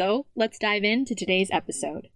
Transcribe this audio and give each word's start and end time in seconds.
So 0.00 0.24
let's 0.34 0.58
dive 0.58 0.82
into 0.82 1.14
today's 1.14 1.50
episode. 1.52 2.08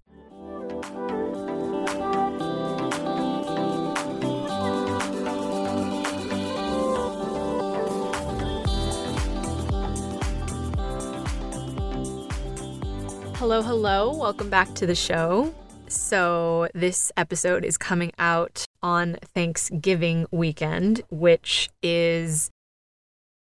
Hello, 13.37 13.61
hello. 13.61 14.17
Welcome 14.17 14.49
back 14.49 14.73
to 14.77 14.87
the 14.87 14.95
show. 14.95 15.55
So, 15.87 16.69
this 16.73 17.13
episode 17.19 17.67
is 17.67 17.77
coming 17.77 18.13
out 18.19 18.65
on 18.83 19.19
Thanksgiving 19.35 20.25
weekend, 20.31 21.03
which 21.11 21.69
is 21.83 22.51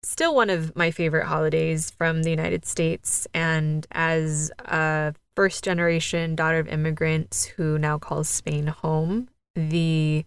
still 0.07 0.33
one 0.33 0.49
of 0.49 0.75
my 0.75 0.89
favorite 0.89 1.25
holidays 1.25 1.91
from 1.91 2.23
the 2.23 2.29
United 2.29 2.65
States. 2.65 3.27
And 3.33 3.85
as 3.91 4.51
a 4.59 5.13
first 5.35 5.63
generation 5.63 6.35
daughter 6.35 6.59
of 6.59 6.67
immigrants 6.67 7.45
who 7.45 7.77
now 7.77 7.97
calls 7.97 8.29
Spain 8.29 8.67
home, 8.67 9.29
the 9.55 10.25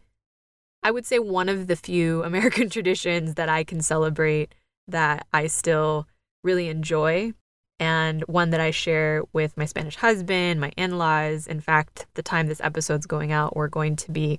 I 0.83 0.91
would 0.91 1.05
say 1.05 1.19
one 1.19 1.49
of 1.49 1.67
the 1.67 1.77
few 1.77 2.23
American 2.25 2.71
traditions 2.71 3.35
that 3.35 3.49
I 3.49 3.65
can 3.65 3.81
celebrate 3.81 4.55
that 4.89 5.27
I 5.33 5.47
still 5.47 6.07
really 6.43 6.69
enjoy 6.69 7.33
and 7.79 8.23
one 8.25 8.51
that 8.51 8.61
I 8.61 8.71
share 8.71 9.23
with 9.33 9.57
my 9.57 9.65
Spanish 9.65 9.97
husband, 9.97 10.61
my 10.61 10.73
in 10.77 10.99
laws. 10.99 11.47
In 11.47 11.61
fact, 11.61 12.07
the 12.15 12.23
time 12.23 12.47
this 12.47 12.61
episode's 12.61 13.07
going 13.07 13.33
out, 13.33 13.57
we're 13.57 13.69
going 13.69 13.97
to 13.97 14.11
be 14.11 14.39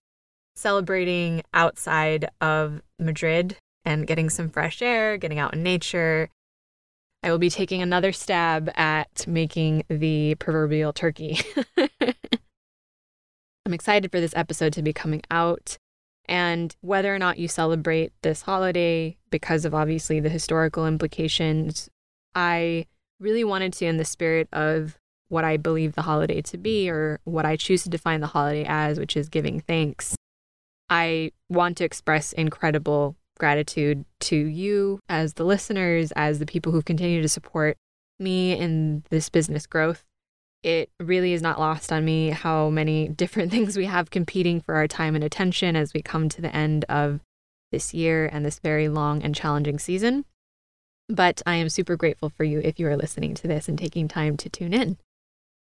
celebrating 0.56 1.42
outside 1.54 2.30
of 2.40 2.82
Madrid 3.00 3.58
and 3.86 4.08
getting 4.08 4.30
some 4.30 4.50
fresh 4.50 4.82
air, 4.82 5.18
getting 5.18 5.40
out 5.40 5.54
in 5.54 5.64
nature. 5.64 6.30
I 7.24 7.32
will 7.32 7.40
be 7.40 7.50
taking 7.50 7.82
another 7.82 8.12
stab 8.12 8.70
at 8.76 9.28
making 9.28 9.84
the 9.90 10.36
proverbial 10.36 10.94
turkey. 10.94 11.40
I'm 13.66 13.74
excited 13.74 14.12
for 14.12 14.20
this 14.20 14.34
episode 14.36 14.74
to 14.74 14.82
be 14.82 14.94
coming 14.94 15.22
out. 15.30 15.78
And 16.26 16.76
whether 16.82 17.14
or 17.14 17.20
not 17.20 17.38
you 17.38 17.48
celebrate 17.48 18.14
this 18.22 18.44
holiday, 18.44 19.18
because 19.30 19.66
of 19.66 19.76
obviously 19.76 20.20
the 20.20 20.30
historical 20.30 20.88
implications, 20.88 21.90
I 22.34 22.88
really 23.20 23.44
wanted 23.44 23.74
to, 23.74 23.86
in 23.86 23.98
the 23.98 24.06
spirit 24.06 24.48
of 24.52 24.98
what 25.30 25.44
I 25.44 25.58
believe 25.58 25.94
the 25.94 26.02
holiday 26.02 26.42
to 26.42 26.58
be 26.58 26.90
or 26.90 27.20
what 27.24 27.46
I 27.46 27.56
choose 27.56 27.84
to 27.84 27.90
define 27.90 28.22
the 28.22 28.28
holiday 28.28 28.66
as, 28.68 29.00
which 29.00 29.16
is 29.16 29.30
giving 29.30 29.62
thanks, 29.62 30.16
I 30.90 31.32
want 31.50 31.78
to 31.78 31.86
express 31.86 32.34
incredible 32.34 33.16
gratitude 33.42 34.06
to 34.20 34.36
you 34.36 35.00
as 35.10 35.34
the 35.34 35.44
listeners, 35.44 36.12
as 36.12 36.38
the 36.38 36.46
people 36.46 36.72
who 36.72 36.84
continue 36.84 37.24
to 37.24 37.28
support 37.28 37.76
me 38.20 38.54
in 38.56 39.04
this 39.10 39.30
business 39.30 39.66
growth. 39.66 40.04
It 40.62 40.92
really 41.00 41.34
is 41.34 41.42
not 41.42 41.60
lost 41.60 41.92
on 41.92 42.06
me 42.06 42.30
how 42.30 42.70
many 42.70 43.08
different 43.24 43.52
things 43.52 43.76
we 43.76 43.86
have 43.86 44.12
competing 44.12 44.62
for 44.62 44.76
our 44.76 44.88
time 44.88 45.16
and 45.16 45.24
attention 45.24 45.76
as 45.76 45.92
we 45.92 46.04
come 46.04 46.30
to 46.30 46.40
the 46.42 46.56
end 46.56 46.86
of 46.88 47.20
this 47.72 47.96
year 47.96 48.30
and 48.32 48.46
this 48.46 48.60
very 48.60 48.88
long 48.88 49.24
and 49.24 49.34
challenging 49.34 49.80
season. 49.80 50.24
But 51.10 51.42
I 51.44 51.56
am 51.56 51.70
super 51.70 51.96
grateful 51.96 52.30
for 52.30 52.44
you 52.44 52.62
if 52.64 52.80
you 52.80 52.88
are 52.88 52.96
listening 52.96 53.34
to 53.34 53.48
this 53.48 53.68
and 53.68 53.78
taking 53.78 54.08
time 54.08 54.38
to 54.38 54.50
tune 54.50 54.74
in. 54.74 55.00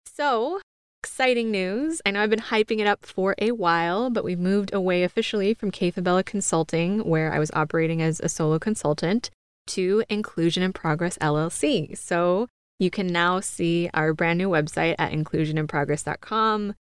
So, 0.06 0.60
exciting 1.04 1.50
news. 1.50 2.00
I 2.06 2.12
know 2.12 2.22
I've 2.22 2.30
been 2.30 2.38
hyping 2.38 2.78
it 2.78 2.86
up 2.86 3.04
for 3.04 3.34
a 3.38 3.50
while, 3.50 4.08
but 4.08 4.24
we've 4.24 4.38
moved 4.38 4.72
away 4.72 5.02
officially 5.02 5.52
from 5.52 5.70
Kay 5.70 5.90
Fabella 5.90 6.24
Consulting, 6.24 7.00
where 7.00 7.30
I 7.30 7.38
was 7.38 7.50
operating 7.52 8.00
as 8.00 8.20
a 8.20 8.28
solo 8.30 8.58
consultant, 8.58 9.30
to 9.66 10.02
Inclusion 10.08 10.62
in 10.62 10.72
Progress 10.72 11.18
LLC. 11.18 11.94
So 11.98 12.48
you 12.78 12.90
can 12.90 13.06
now 13.06 13.40
see 13.40 13.90
our 13.92 14.14
brand 14.14 14.38
new 14.38 14.48
website 14.48 14.94
at 14.98 15.12
inclusioninprogress.com. 15.12 16.74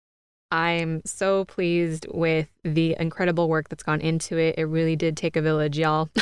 I'm 0.52 1.02
so 1.04 1.46
pleased 1.46 2.06
with 2.12 2.50
the 2.64 2.96
incredible 3.00 3.50
work 3.50 3.70
that's 3.70 3.82
gone 3.82 4.02
into 4.02 4.38
it. 4.38 4.54
It 4.60 4.66
really 4.66 4.96
did 4.96 5.18
take 5.18 5.36
a 5.36 5.42
village, 5.42 5.80
y'all. 5.80 6.12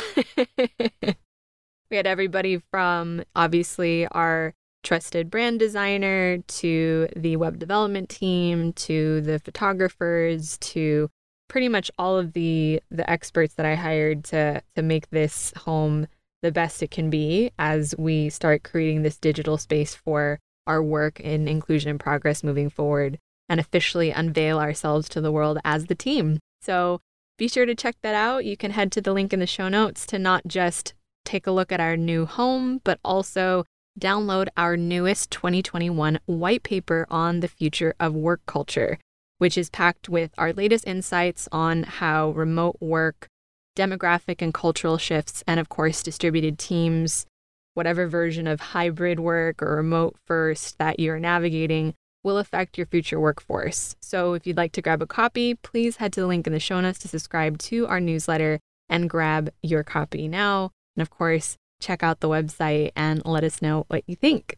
We 1.90 1.96
had 1.96 2.06
everybody 2.06 2.62
from 2.70 3.24
obviously 3.34 4.06
our 4.06 4.54
trusted 4.82 5.30
brand 5.30 5.58
designer 5.58 6.38
to 6.38 7.08
the 7.14 7.36
web 7.36 7.58
development 7.58 8.08
team 8.08 8.72
to 8.72 9.20
the 9.20 9.38
photographers 9.38 10.56
to 10.58 11.08
pretty 11.48 11.68
much 11.68 11.90
all 11.98 12.16
of 12.16 12.32
the 12.32 12.80
the 12.90 13.08
experts 13.10 13.54
that 13.54 13.66
I 13.66 13.74
hired 13.74 14.24
to 14.24 14.62
to 14.76 14.82
make 14.82 15.10
this 15.10 15.52
home 15.56 16.06
the 16.42 16.52
best 16.52 16.82
it 16.82 16.90
can 16.90 17.10
be 17.10 17.50
as 17.58 17.94
we 17.98 18.30
start 18.30 18.62
creating 18.62 19.02
this 19.02 19.18
digital 19.18 19.58
space 19.58 19.94
for 19.94 20.38
our 20.66 20.82
work 20.82 21.20
in 21.20 21.48
inclusion 21.48 21.90
and 21.90 22.00
progress 22.00 22.42
moving 22.42 22.70
forward 22.70 23.18
and 23.48 23.60
officially 23.60 24.10
unveil 24.10 24.58
ourselves 24.58 25.08
to 25.08 25.20
the 25.20 25.32
world 25.32 25.58
as 25.64 25.86
the 25.86 25.94
team. 25.94 26.38
So 26.62 27.00
be 27.36 27.48
sure 27.48 27.66
to 27.66 27.74
check 27.74 27.96
that 28.02 28.14
out. 28.14 28.44
You 28.44 28.56
can 28.56 28.70
head 28.70 28.92
to 28.92 29.00
the 29.00 29.12
link 29.12 29.32
in 29.32 29.40
the 29.40 29.46
show 29.46 29.68
notes 29.68 30.06
to 30.06 30.18
not 30.18 30.46
just 30.46 30.94
take 31.24 31.46
a 31.46 31.50
look 31.50 31.72
at 31.72 31.80
our 31.80 31.96
new 31.96 32.26
home, 32.26 32.80
but 32.84 33.00
also 33.04 33.64
download 33.98 34.48
our 34.56 34.76
newest 34.76 35.30
2021 35.30 36.20
white 36.26 36.62
paper 36.62 37.06
on 37.10 37.40
the 37.40 37.48
future 37.48 37.94
of 37.98 38.14
work 38.14 38.40
culture, 38.46 38.98
which 39.38 39.58
is 39.58 39.70
packed 39.70 40.08
with 40.08 40.30
our 40.38 40.52
latest 40.52 40.86
insights 40.86 41.48
on 41.50 41.82
how 41.82 42.30
remote 42.30 42.76
work, 42.80 43.28
demographic 43.76 44.42
and 44.42 44.54
cultural 44.54 44.98
shifts, 44.98 45.42
and 45.46 45.58
of 45.58 45.68
course, 45.68 46.02
distributed 46.02 46.58
teams, 46.58 47.26
whatever 47.74 48.06
version 48.06 48.46
of 48.46 48.60
hybrid 48.60 49.20
work 49.20 49.62
or 49.62 49.76
remote 49.76 50.16
first 50.26 50.78
that 50.78 51.00
you're 51.00 51.20
navigating, 51.20 51.94
will 52.22 52.38
affect 52.38 52.76
your 52.76 52.86
future 52.86 53.18
workforce. 53.18 53.96
So, 54.00 54.34
if 54.34 54.46
you'd 54.46 54.56
like 54.56 54.72
to 54.72 54.82
grab 54.82 55.00
a 55.00 55.06
copy, 55.06 55.54
please 55.54 55.96
head 55.96 56.12
to 56.14 56.20
the 56.20 56.26
link 56.26 56.46
in 56.46 56.52
the 56.52 56.60
show 56.60 56.80
notes 56.80 56.98
to 57.00 57.08
subscribe 57.08 57.58
to 57.58 57.86
our 57.86 58.00
newsletter 58.00 58.60
and 58.88 59.08
grab 59.08 59.50
your 59.62 59.82
copy 59.82 60.28
now. 60.28 60.70
And 60.96 61.02
of 61.02 61.10
course, 61.10 61.56
check 61.80 62.02
out 62.02 62.20
the 62.20 62.28
website 62.28 62.92
and 62.94 63.22
let 63.24 63.44
us 63.44 63.60
know 63.60 63.84
what 63.88 64.04
you 64.06 64.14
think. 64.14 64.56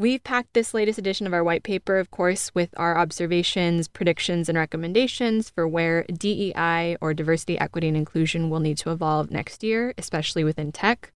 We've 0.00 0.24
packed 0.24 0.54
this 0.54 0.72
latest 0.72 0.98
edition 0.98 1.26
of 1.26 1.34
our 1.34 1.44
white 1.44 1.62
paper, 1.62 1.98
of 1.98 2.10
course, 2.10 2.54
with 2.54 2.70
our 2.78 2.96
observations, 2.96 3.86
predictions, 3.86 4.48
and 4.48 4.56
recommendations 4.56 5.50
for 5.50 5.68
where 5.68 6.04
DEI 6.04 6.96
or 7.02 7.12
diversity, 7.12 7.58
equity, 7.58 7.88
and 7.88 7.96
inclusion 7.98 8.48
will 8.48 8.60
need 8.60 8.78
to 8.78 8.92
evolve 8.92 9.30
next 9.30 9.62
year, 9.62 9.92
especially 9.98 10.42
within 10.42 10.72
tech, 10.72 11.12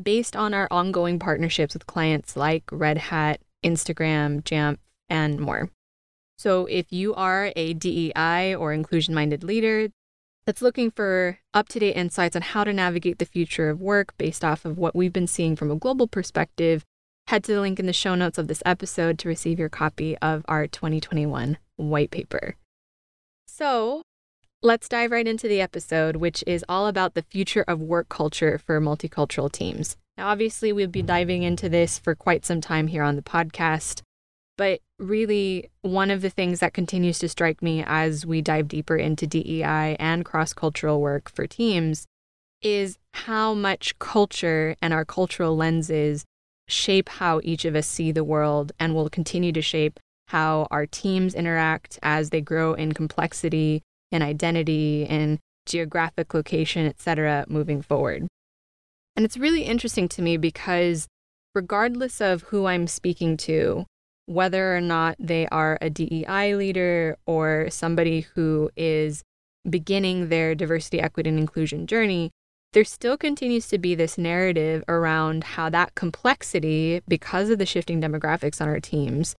based 0.00 0.36
on 0.36 0.52
our 0.52 0.68
ongoing 0.70 1.18
partnerships 1.18 1.72
with 1.72 1.86
clients 1.86 2.36
like 2.36 2.64
Red 2.70 2.98
Hat, 2.98 3.40
Instagram, 3.64 4.42
Jamf, 4.42 4.76
and 5.08 5.40
more. 5.40 5.70
So 6.36 6.66
if 6.66 6.92
you 6.92 7.14
are 7.14 7.50
a 7.56 7.72
DEI 7.72 8.54
or 8.54 8.74
inclusion 8.74 9.14
minded 9.14 9.42
leader, 9.42 9.88
that's 10.48 10.62
looking 10.62 10.90
for 10.90 11.38
up 11.52 11.68
to 11.68 11.78
date 11.78 11.92
insights 11.92 12.34
on 12.34 12.40
how 12.40 12.64
to 12.64 12.72
navigate 12.72 13.18
the 13.18 13.26
future 13.26 13.68
of 13.68 13.82
work 13.82 14.16
based 14.16 14.42
off 14.42 14.64
of 14.64 14.78
what 14.78 14.96
we've 14.96 15.12
been 15.12 15.26
seeing 15.26 15.54
from 15.54 15.70
a 15.70 15.76
global 15.76 16.08
perspective, 16.08 16.86
head 17.26 17.44
to 17.44 17.52
the 17.52 17.60
link 17.60 17.78
in 17.78 17.84
the 17.84 17.92
show 17.92 18.14
notes 18.14 18.38
of 18.38 18.48
this 18.48 18.62
episode 18.64 19.18
to 19.18 19.28
receive 19.28 19.58
your 19.58 19.68
copy 19.68 20.16
of 20.22 20.46
our 20.48 20.66
2021 20.66 21.58
white 21.76 22.10
paper. 22.10 22.56
So, 23.46 24.00
let's 24.62 24.88
dive 24.88 25.10
right 25.10 25.28
into 25.28 25.48
the 25.48 25.60
episode, 25.60 26.16
which 26.16 26.42
is 26.46 26.64
all 26.66 26.86
about 26.86 27.12
the 27.12 27.26
future 27.28 27.66
of 27.68 27.78
work 27.78 28.08
culture 28.08 28.56
for 28.56 28.80
multicultural 28.80 29.52
teams. 29.52 29.98
Now, 30.16 30.28
obviously, 30.28 30.72
we'll 30.72 30.88
be 30.88 31.02
diving 31.02 31.42
into 31.42 31.68
this 31.68 31.98
for 31.98 32.14
quite 32.14 32.46
some 32.46 32.62
time 32.62 32.86
here 32.86 33.02
on 33.02 33.16
the 33.16 33.22
podcast. 33.22 34.00
But 34.58 34.80
really, 34.98 35.70
one 35.82 36.10
of 36.10 36.20
the 36.20 36.30
things 36.30 36.58
that 36.60 36.74
continues 36.74 37.20
to 37.20 37.28
strike 37.28 37.62
me 37.62 37.84
as 37.86 38.26
we 38.26 38.42
dive 38.42 38.66
deeper 38.66 38.96
into 38.96 39.26
DEI 39.26 39.96
and 40.00 40.24
cross 40.24 40.52
cultural 40.52 41.00
work 41.00 41.30
for 41.30 41.46
teams 41.46 42.06
is 42.60 42.98
how 43.14 43.54
much 43.54 43.96
culture 44.00 44.74
and 44.82 44.92
our 44.92 45.04
cultural 45.04 45.56
lenses 45.56 46.24
shape 46.66 47.08
how 47.08 47.40
each 47.44 47.64
of 47.64 47.76
us 47.76 47.86
see 47.86 48.10
the 48.10 48.24
world 48.24 48.72
and 48.80 48.94
will 48.94 49.08
continue 49.08 49.52
to 49.52 49.62
shape 49.62 50.00
how 50.26 50.66
our 50.72 50.86
teams 50.86 51.36
interact 51.36 52.00
as 52.02 52.30
they 52.30 52.40
grow 52.40 52.74
in 52.74 52.92
complexity 52.92 53.80
and 54.10 54.24
identity 54.24 55.06
and 55.06 55.38
geographic 55.66 56.34
location, 56.34 56.84
etc., 56.84 57.44
moving 57.48 57.80
forward. 57.80 58.26
And 59.14 59.24
it's 59.24 59.36
really 59.36 59.62
interesting 59.62 60.08
to 60.08 60.22
me 60.22 60.36
because 60.36 61.06
regardless 61.54 62.20
of 62.20 62.42
who 62.44 62.66
I'm 62.66 62.88
speaking 62.88 63.36
to, 63.38 63.86
whether 64.28 64.76
or 64.76 64.80
not 64.80 65.16
they 65.18 65.46
are 65.48 65.78
a 65.80 65.88
DEI 65.88 66.54
leader 66.54 67.16
or 67.24 67.68
somebody 67.70 68.26
who 68.34 68.70
is 68.76 69.24
beginning 69.68 70.28
their 70.28 70.54
diversity, 70.54 71.00
equity, 71.00 71.30
and 71.30 71.38
inclusion 71.38 71.86
journey, 71.86 72.30
there 72.74 72.84
still 72.84 73.16
continues 73.16 73.68
to 73.68 73.78
be 73.78 73.94
this 73.94 74.18
narrative 74.18 74.84
around 74.86 75.44
how 75.44 75.70
that 75.70 75.94
complexity, 75.94 77.00
because 77.08 77.48
of 77.48 77.58
the 77.58 77.64
shifting 77.64 78.02
demographics 78.02 78.60
on 78.60 78.68
our 78.68 78.80
teams, 78.80 79.34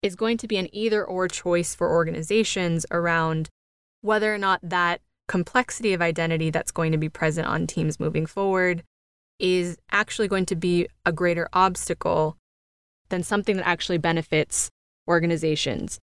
is 0.00 0.16
going 0.16 0.38
to 0.38 0.48
be 0.48 0.56
an 0.56 0.74
either 0.74 1.04
or 1.04 1.28
choice 1.28 1.74
for 1.74 1.90
organizations 1.90 2.86
around 2.90 3.50
whether 4.00 4.34
or 4.34 4.38
not 4.38 4.60
that 4.62 5.02
complexity 5.28 5.92
of 5.92 6.00
identity 6.00 6.48
that's 6.48 6.70
going 6.70 6.92
to 6.92 6.98
be 6.98 7.10
present 7.10 7.46
on 7.46 7.66
teams 7.66 8.00
moving 8.00 8.24
forward 8.24 8.82
is 9.38 9.76
actually 9.90 10.28
going 10.28 10.46
to 10.46 10.56
be 10.56 10.86
a 11.04 11.12
greater 11.12 11.48
obstacle 11.52 12.38
than 13.14 13.22
something 13.22 13.56
that 13.56 13.66
actually 13.66 13.98
benefits 13.98 14.70
organizations. 15.06 16.00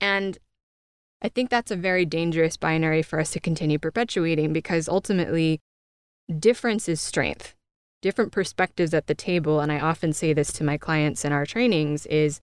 And 0.00 0.38
I 1.20 1.28
think 1.28 1.50
that's 1.50 1.72
a 1.72 1.76
very 1.76 2.04
dangerous 2.04 2.56
binary 2.56 3.02
for 3.02 3.18
us 3.18 3.32
to 3.32 3.40
continue 3.40 3.80
perpetuating 3.80 4.52
because 4.52 4.88
ultimately, 4.88 5.60
difference 6.38 6.88
is 6.88 7.00
strength. 7.00 7.56
Different 8.00 8.30
perspectives 8.30 8.94
at 8.94 9.08
the 9.08 9.14
table, 9.14 9.58
and 9.58 9.72
I 9.72 9.80
often 9.80 10.12
say 10.12 10.32
this 10.32 10.52
to 10.54 10.64
my 10.64 10.78
clients 10.78 11.24
in 11.24 11.32
our 11.32 11.46
trainings, 11.46 12.06
is 12.06 12.40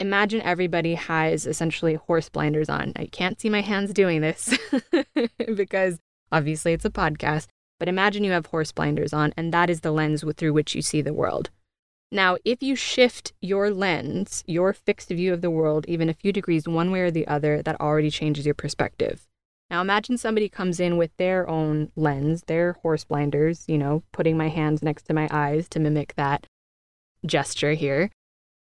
imagine 0.00 0.42
everybody 0.42 0.94
has 0.94 1.46
essentially 1.46 1.94
horse 1.94 2.28
blinders 2.28 2.68
on. 2.68 2.92
I 2.96 3.06
can't 3.06 3.40
see 3.40 3.48
my 3.48 3.60
hands 3.60 3.92
doing 3.92 4.22
this 4.22 4.56
because 5.54 6.00
obviously 6.32 6.72
it's 6.72 6.84
a 6.84 6.90
podcast, 6.90 7.46
but 7.78 7.88
imagine 7.88 8.24
you 8.24 8.32
have 8.32 8.46
horse 8.46 8.72
blinders 8.72 9.12
on, 9.12 9.32
and 9.36 9.54
that 9.54 9.70
is 9.70 9.80
the 9.80 9.92
lens 9.92 10.24
through 10.36 10.52
which 10.52 10.74
you 10.74 10.82
see 10.82 11.00
the 11.00 11.14
world. 11.14 11.50
Now, 12.12 12.36
if 12.44 12.62
you 12.62 12.76
shift 12.76 13.32
your 13.40 13.70
lens, 13.70 14.44
your 14.46 14.72
fixed 14.72 15.08
view 15.08 15.32
of 15.32 15.40
the 15.40 15.50
world, 15.50 15.84
even 15.88 16.08
a 16.08 16.14
few 16.14 16.32
degrees 16.32 16.68
one 16.68 16.90
way 16.90 17.00
or 17.00 17.10
the 17.10 17.26
other, 17.26 17.62
that 17.62 17.80
already 17.80 18.10
changes 18.10 18.46
your 18.46 18.54
perspective. 18.54 19.26
Now, 19.70 19.80
imagine 19.80 20.16
somebody 20.16 20.48
comes 20.48 20.78
in 20.78 20.96
with 20.96 21.10
their 21.16 21.48
own 21.48 21.90
lens, 21.96 22.42
their 22.46 22.74
horse 22.74 23.02
blinders, 23.02 23.64
you 23.66 23.76
know, 23.76 24.04
putting 24.12 24.36
my 24.36 24.48
hands 24.48 24.82
next 24.82 25.02
to 25.04 25.14
my 25.14 25.28
eyes 25.32 25.68
to 25.70 25.80
mimic 25.80 26.14
that 26.14 26.46
gesture 27.24 27.72
here. 27.72 28.10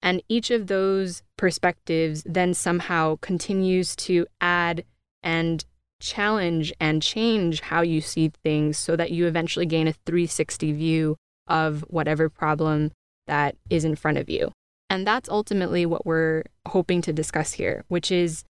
And 0.01 0.23
each 0.29 0.51
of 0.51 0.69
those 0.69 1.23
perspectives 1.37 2.23
then 2.25 2.55
somehow 2.55 3.17
continues 3.21 3.95
to 3.97 4.27
add 4.41 4.85
and 5.23 5.65
challenge 6.01 6.73
and 6.81 7.03
change 7.03 7.61
how 7.61 7.83
you 7.83 8.01
see 8.01 8.33
things 8.43 8.79
so 8.79 8.97
that 8.97 9.11
you 9.11 9.27
eventually 9.27 9.67
gain 9.67 9.89
a 9.89 9.93
360 9.93 10.73
view 10.73 11.17
of 11.47 11.83
whatever 11.89 12.29
problem 12.29 12.93
that 13.27 13.57
is 13.71 13.85
in 13.85 13.97
front 13.97 14.19
of 14.19 14.29
you. 14.29 14.53
And 14.89 15.07
that's 15.07 15.29
ultimately 15.29 15.85
what 15.85 16.07
we're 16.07 16.45
hoping 16.69 17.03
to 17.03 17.13
discuss 17.13 17.53
here, 17.53 17.85
which 17.89 18.13
is 18.13 18.45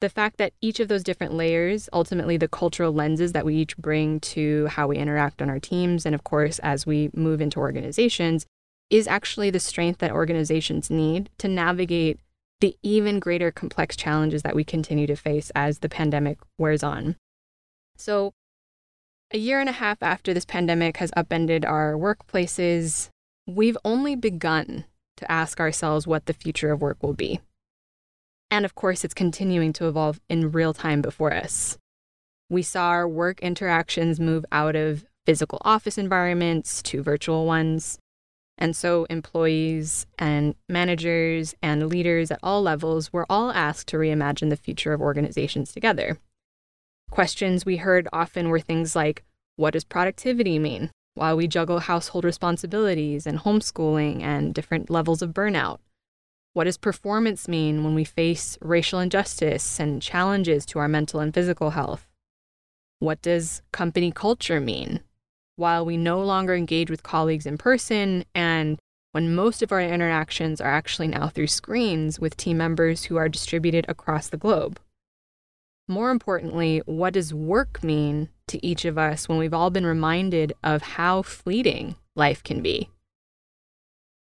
the 0.00 0.08
fact 0.08 0.38
that 0.38 0.52
each 0.60 0.80
of 0.80 0.88
those 0.88 1.04
different 1.04 1.34
layers, 1.34 1.88
ultimately 1.92 2.36
the 2.36 2.48
cultural 2.48 2.92
lenses 2.92 3.32
that 3.32 3.44
we 3.44 3.56
each 3.56 3.76
bring 3.76 4.20
to 4.20 4.66
how 4.66 4.88
we 4.88 4.96
interact 4.96 5.42
on 5.42 5.50
our 5.50 5.58
teams, 5.58 6.06
and 6.06 6.14
of 6.14 6.24
course, 6.24 6.58
as 6.60 6.86
we 6.86 7.10
move 7.14 7.40
into 7.40 7.58
organizations, 7.58 8.46
is 8.88 9.06
actually 9.06 9.50
the 9.50 9.60
strength 9.60 9.98
that 9.98 10.10
organizations 10.10 10.90
need 10.90 11.30
to 11.38 11.48
navigate 11.48 12.18
the 12.60 12.76
even 12.82 13.18
greater 13.20 13.50
complex 13.50 13.96
challenges 13.96 14.42
that 14.42 14.54
we 14.54 14.64
continue 14.64 15.06
to 15.06 15.16
face 15.16 15.50
as 15.54 15.78
the 15.78 15.88
pandemic 15.88 16.38
wears 16.58 16.82
on. 16.82 17.16
So, 17.96 18.32
a 19.32 19.38
year 19.38 19.60
and 19.60 19.68
a 19.68 19.72
half 19.72 20.02
after 20.02 20.34
this 20.34 20.44
pandemic 20.44 20.96
has 20.96 21.12
upended 21.16 21.64
our 21.64 21.94
workplaces, 21.94 23.08
we've 23.54 23.78
only 23.84 24.16
begun 24.16 24.84
to 25.16 25.30
ask 25.30 25.60
ourselves 25.60 26.06
what 26.06 26.26
the 26.26 26.32
future 26.32 26.72
of 26.72 26.80
work 26.80 27.02
will 27.02 27.14
be. 27.14 27.40
And 28.50 28.64
of 28.64 28.74
course, 28.74 29.04
it's 29.04 29.14
continuing 29.14 29.72
to 29.74 29.86
evolve 29.86 30.20
in 30.28 30.50
real 30.50 30.74
time 30.74 31.02
before 31.02 31.32
us. 31.32 31.78
We 32.48 32.62
saw 32.62 32.88
our 32.88 33.08
work 33.08 33.40
interactions 33.40 34.18
move 34.18 34.44
out 34.50 34.74
of 34.74 35.04
physical 35.24 35.60
office 35.64 35.98
environments 35.98 36.82
to 36.82 37.02
virtual 37.02 37.46
ones. 37.46 37.98
And 38.58 38.74
so, 38.74 39.04
employees 39.04 40.06
and 40.18 40.54
managers 40.68 41.54
and 41.62 41.88
leaders 41.88 42.30
at 42.30 42.40
all 42.42 42.62
levels 42.62 43.12
were 43.12 43.26
all 43.30 43.52
asked 43.52 43.88
to 43.88 43.96
reimagine 43.96 44.50
the 44.50 44.56
future 44.56 44.92
of 44.92 45.00
organizations 45.00 45.72
together. 45.72 46.18
Questions 47.10 47.64
we 47.64 47.78
heard 47.78 48.08
often 48.12 48.48
were 48.48 48.60
things 48.60 48.96
like 48.96 49.24
What 49.56 49.72
does 49.72 49.84
productivity 49.84 50.58
mean? 50.58 50.90
While 51.20 51.36
we 51.36 51.46
juggle 51.46 51.80
household 51.80 52.24
responsibilities 52.24 53.26
and 53.26 53.40
homeschooling 53.40 54.22
and 54.22 54.54
different 54.54 54.88
levels 54.88 55.20
of 55.20 55.34
burnout? 55.34 55.76
What 56.54 56.64
does 56.64 56.78
performance 56.78 57.46
mean 57.46 57.84
when 57.84 57.94
we 57.94 58.04
face 58.04 58.56
racial 58.62 59.00
injustice 59.00 59.78
and 59.78 60.00
challenges 60.00 60.64
to 60.66 60.78
our 60.78 60.88
mental 60.88 61.20
and 61.20 61.34
physical 61.34 61.72
health? 61.72 62.08
What 63.00 63.20
does 63.20 63.60
company 63.70 64.10
culture 64.12 64.60
mean? 64.60 65.00
While 65.56 65.84
we 65.84 65.98
no 65.98 66.22
longer 66.22 66.54
engage 66.54 66.88
with 66.88 67.02
colleagues 67.02 67.44
in 67.44 67.58
person 67.58 68.24
and 68.34 68.78
when 69.12 69.34
most 69.34 69.62
of 69.62 69.72
our 69.72 69.82
interactions 69.82 70.58
are 70.58 70.72
actually 70.72 71.08
now 71.08 71.28
through 71.28 71.48
screens 71.48 72.18
with 72.18 72.38
team 72.38 72.56
members 72.56 73.04
who 73.04 73.16
are 73.16 73.28
distributed 73.28 73.84
across 73.88 74.28
the 74.28 74.38
globe. 74.38 74.80
More 75.86 76.12
importantly, 76.12 76.80
what 76.86 77.12
does 77.12 77.34
work 77.34 77.84
mean 77.84 78.30
to 78.50 78.64
each 78.64 78.84
of 78.84 78.98
us 78.98 79.28
when 79.28 79.38
we've 79.38 79.54
all 79.54 79.70
been 79.70 79.86
reminded 79.86 80.52
of 80.62 80.82
how 80.82 81.22
fleeting 81.22 81.96
life 82.14 82.42
can 82.42 82.62
be? 82.62 82.88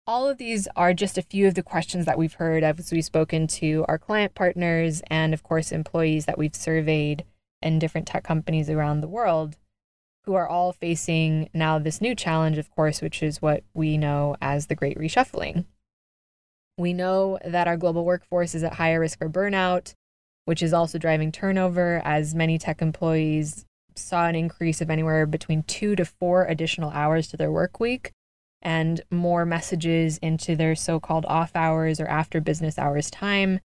All 0.06 0.28
of 0.28 0.38
these 0.38 0.68
are 0.76 0.94
just 0.94 1.18
a 1.18 1.24
few 1.24 1.48
of 1.48 1.54
the 1.54 1.64
questions 1.64 2.06
that 2.06 2.18
we've 2.18 2.34
heard 2.34 2.64
as 2.64 2.92
we've 2.92 3.06
spoken 3.06 3.46
to 3.48 3.86
our 3.88 3.98
client 3.98 4.34
partners 4.34 5.04
and, 5.08 5.34
of 5.34 5.44
course, 5.44 5.72
employees 5.72 6.26
that 6.26 6.38
we've 6.38 6.56
surveyed 6.56 7.26
in 7.62 7.80
different 7.80 8.08
tech 8.08 8.24
companies 8.24 8.70
around 8.70 9.02
the 9.02 9.08
world 9.08 9.58
who 10.26 10.34
are 10.34 10.48
all 10.48 10.74
facing 10.74 11.50
now 11.54 11.80
this 11.80 12.02
new 12.02 12.16
challenge, 12.16 12.58
of 12.58 12.70
course, 12.72 13.02
which 13.02 13.22
is 13.22 13.42
what 13.42 13.64
we 13.74 13.98
know 13.98 14.36
as 14.42 14.68
the 14.68 14.76
Great 14.76 14.98
Reshuffling. 14.98 15.66
We 16.78 16.94
know 16.94 17.38
that 17.46 17.68
our 17.68 17.78
global 17.78 18.06
workforce 18.06 18.56
is 18.56 18.64
at 18.64 18.74
higher 18.74 19.00
risk 19.00 19.20
for 19.20 19.30
burnout, 19.30 19.94
which 20.46 20.64
is 20.64 20.74
also 20.74 20.98
driving 20.98 21.32
turnover, 21.32 22.02
as 22.04 22.34
many 22.34 22.58
tech 22.58 22.82
employees 22.82 23.66
saw 24.08 24.28
an 24.28 24.36
increase 24.36 24.82
of 24.82 24.90
anywhere 24.90 25.26
between 25.26 25.64
two 25.64 25.96
to 25.96 26.06
four 26.06 26.46
additional 26.46 26.90
hours 26.92 27.28
to 27.28 27.38
their 27.38 27.52
work 27.52 27.80
week 27.80 28.12
and 28.62 29.02
more 29.10 29.46
messages 29.46 30.18
into 30.20 30.56
their 30.56 30.76
so 30.76 31.00
called 31.00 31.26
off 31.28 31.52
hours 31.56 32.00
or 32.00 32.08
after 32.08 32.42
business 32.42 32.78
hours 32.78 33.10
time, 33.10 33.60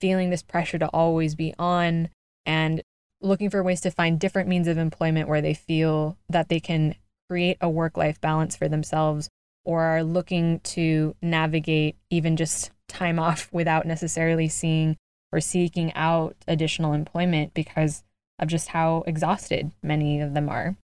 feeling 0.00 0.30
this 0.30 0.42
pressure 0.42 0.78
to 0.78 0.88
always 0.88 1.34
be 1.34 1.54
on 1.58 2.08
and 2.44 2.82
looking 3.20 3.50
for 3.50 3.62
ways 3.62 3.80
to 3.80 3.90
find 3.90 4.20
different 4.20 4.48
means 4.48 4.68
of 4.68 4.78
employment 4.78 5.28
where 5.28 5.40
they 5.40 5.54
feel 5.54 6.16
that 6.28 6.48
they 6.48 6.60
can 6.60 6.94
create 7.28 7.56
a 7.60 7.68
work 7.68 7.96
life 7.96 8.20
balance 8.20 8.54
for 8.54 8.68
themselves 8.68 9.28
or 9.64 9.82
are 9.82 10.04
looking 10.04 10.60
to 10.60 11.16
navigate 11.20 11.96
even 12.10 12.36
just 12.36 12.70
time 12.88 13.18
off 13.18 13.48
without 13.52 13.86
necessarily 13.86 14.48
seeing 14.48 14.96
or 15.32 15.40
seeking 15.40 15.92
out 15.94 16.36
additional 16.46 16.92
employment 16.92 17.52
because 17.52 18.04
of 18.38 18.48
just 18.48 18.68
how 18.68 19.02
exhausted 19.06 19.72
many 19.82 20.20
of 20.20 20.34
them 20.34 20.48
are. 20.48 20.76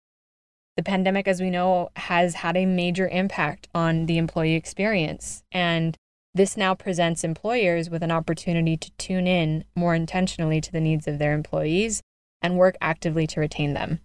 The 0.77 0.83
pandemic, 0.83 1.29
as 1.29 1.41
we 1.41 1.51
know, 1.51 1.91
has 1.97 2.35
had 2.35 2.57
a 2.57 2.65
major 2.65 3.09
impact 3.09 3.69
on 3.75 4.07
the 4.07 4.19
employee 4.19 4.55
experience. 4.55 5.43
And 5.53 5.97
this 6.33 6.57
now 6.57 6.75
presents 6.75 7.25
employers 7.25 7.91
with 7.91 8.03
an 8.03 8.13
opportunity 8.13 8.77
to 8.77 8.91
tune 8.93 9.27
in 9.27 9.65
more 9.75 9.95
intentionally 9.95 10.61
to 10.61 10.73
the 10.73 10.81
needs 10.81 11.09
of 11.09 11.19
their 11.19 11.35
employees 11.35 12.03
and 12.41 12.57
work 12.57 12.77
actively 12.81 13.27
to 13.27 13.41
retain 13.41 13.75
them. 13.75 14.01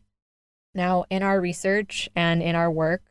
Now, 0.74 1.06
in 1.10 1.24
our 1.24 1.40
research 1.40 2.10
and 2.16 2.42
in 2.42 2.56
our 2.56 2.70
work, 2.70 3.04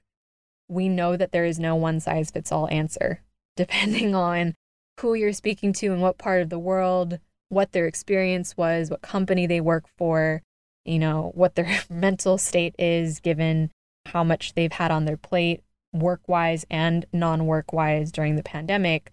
we 0.68 0.88
know 0.88 1.16
that 1.16 1.32
there 1.32 1.44
is 1.44 1.58
no 1.58 1.76
one 1.76 2.00
size 2.00 2.30
fits 2.30 2.52
all 2.52 2.68
answer. 2.68 3.22
Depending 3.56 4.14
on 4.14 4.54
who 5.00 5.14
you're 5.14 5.32
speaking 5.32 5.72
to 5.74 5.92
and 5.92 6.02
what 6.02 6.18
part 6.18 6.42
of 6.42 6.50
the 6.50 6.58
world, 6.58 7.20
what 7.54 7.72
their 7.72 7.86
experience 7.86 8.56
was, 8.56 8.90
what 8.90 9.02
company 9.02 9.46
they 9.46 9.60
work 9.60 9.84
for, 9.96 10.42
you 10.84 10.98
know, 10.98 11.32
what 11.34 11.54
their 11.54 11.80
mental 11.90 12.36
state 12.38 12.74
is 12.78 13.20
given 13.20 13.70
how 14.06 14.22
much 14.22 14.54
they've 14.54 14.72
had 14.72 14.90
on 14.90 15.06
their 15.06 15.16
plate, 15.16 15.62
work 15.92 16.20
wise 16.26 16.66
and 16.70 17.06
non 17.12 17.46
work 17.46 17.72
wise 17.72 18.12
during 18.12 18.36
the 18.36 18.42
pandemic. 18.42 19.10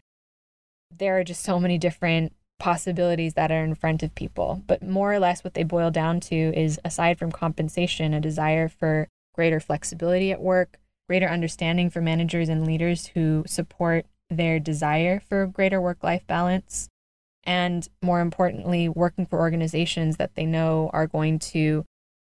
there 0.94 1.18
are 1.18 1.24
just 1.24 1.42
so 1.42 1.58
many 1.58 1.78
different 1.78 2.34
possibilities 2.60 3.34
that 3.34 3.50
are 3.50 3.64
in 3.64 3.74
front 3.74 4.04
of 4.04 4.14
people. 4.14 4.62
But 4.68 4.84
more 4.84 5.14
or 5.14 5.20
less, 5.20 5.44
what 5.44 5.54
they 5.54 5.64
boil 5.64 5.90
down 5.90 6.20
to 6.22 6.36
is 6.36 6.80
aside 6.84 7.18
from 7.18 7.32
compensation, 7.32 8.14
a 8.14 8.20
desire 8.20 8.68
for 8.68 9.08
greater 9.34 9.60
flexibility 9.60 10.32
at 10.32 10.42
work, 10.42 10.78
greater 11.08 11.28
understanding 11.28 11.90
for 11.90 12.02
managers 12.02 12.50
and 12.50 12.68
leaders 12.68 13.08
who 13.08 13.44
support 13.48 14.06
their 14.30 14.60
desire 14.60 15.20
for 15.20 15.48
greater 15.48 15.82
work 15.82 16.04
life 16.04 16.28
balance, 16.28 16.88
and 17.44 17.88
more 18.02 18.22
importantly, 18.22 18.88
working 18.88 19.26
for 19.26 19.40
organizations 19.40 20.18
that 20.18 20.36
they 20.36 20.46
know 20.46 20.90
are 20.94 21.08
going 21.08 21.40
to 21.40 21.86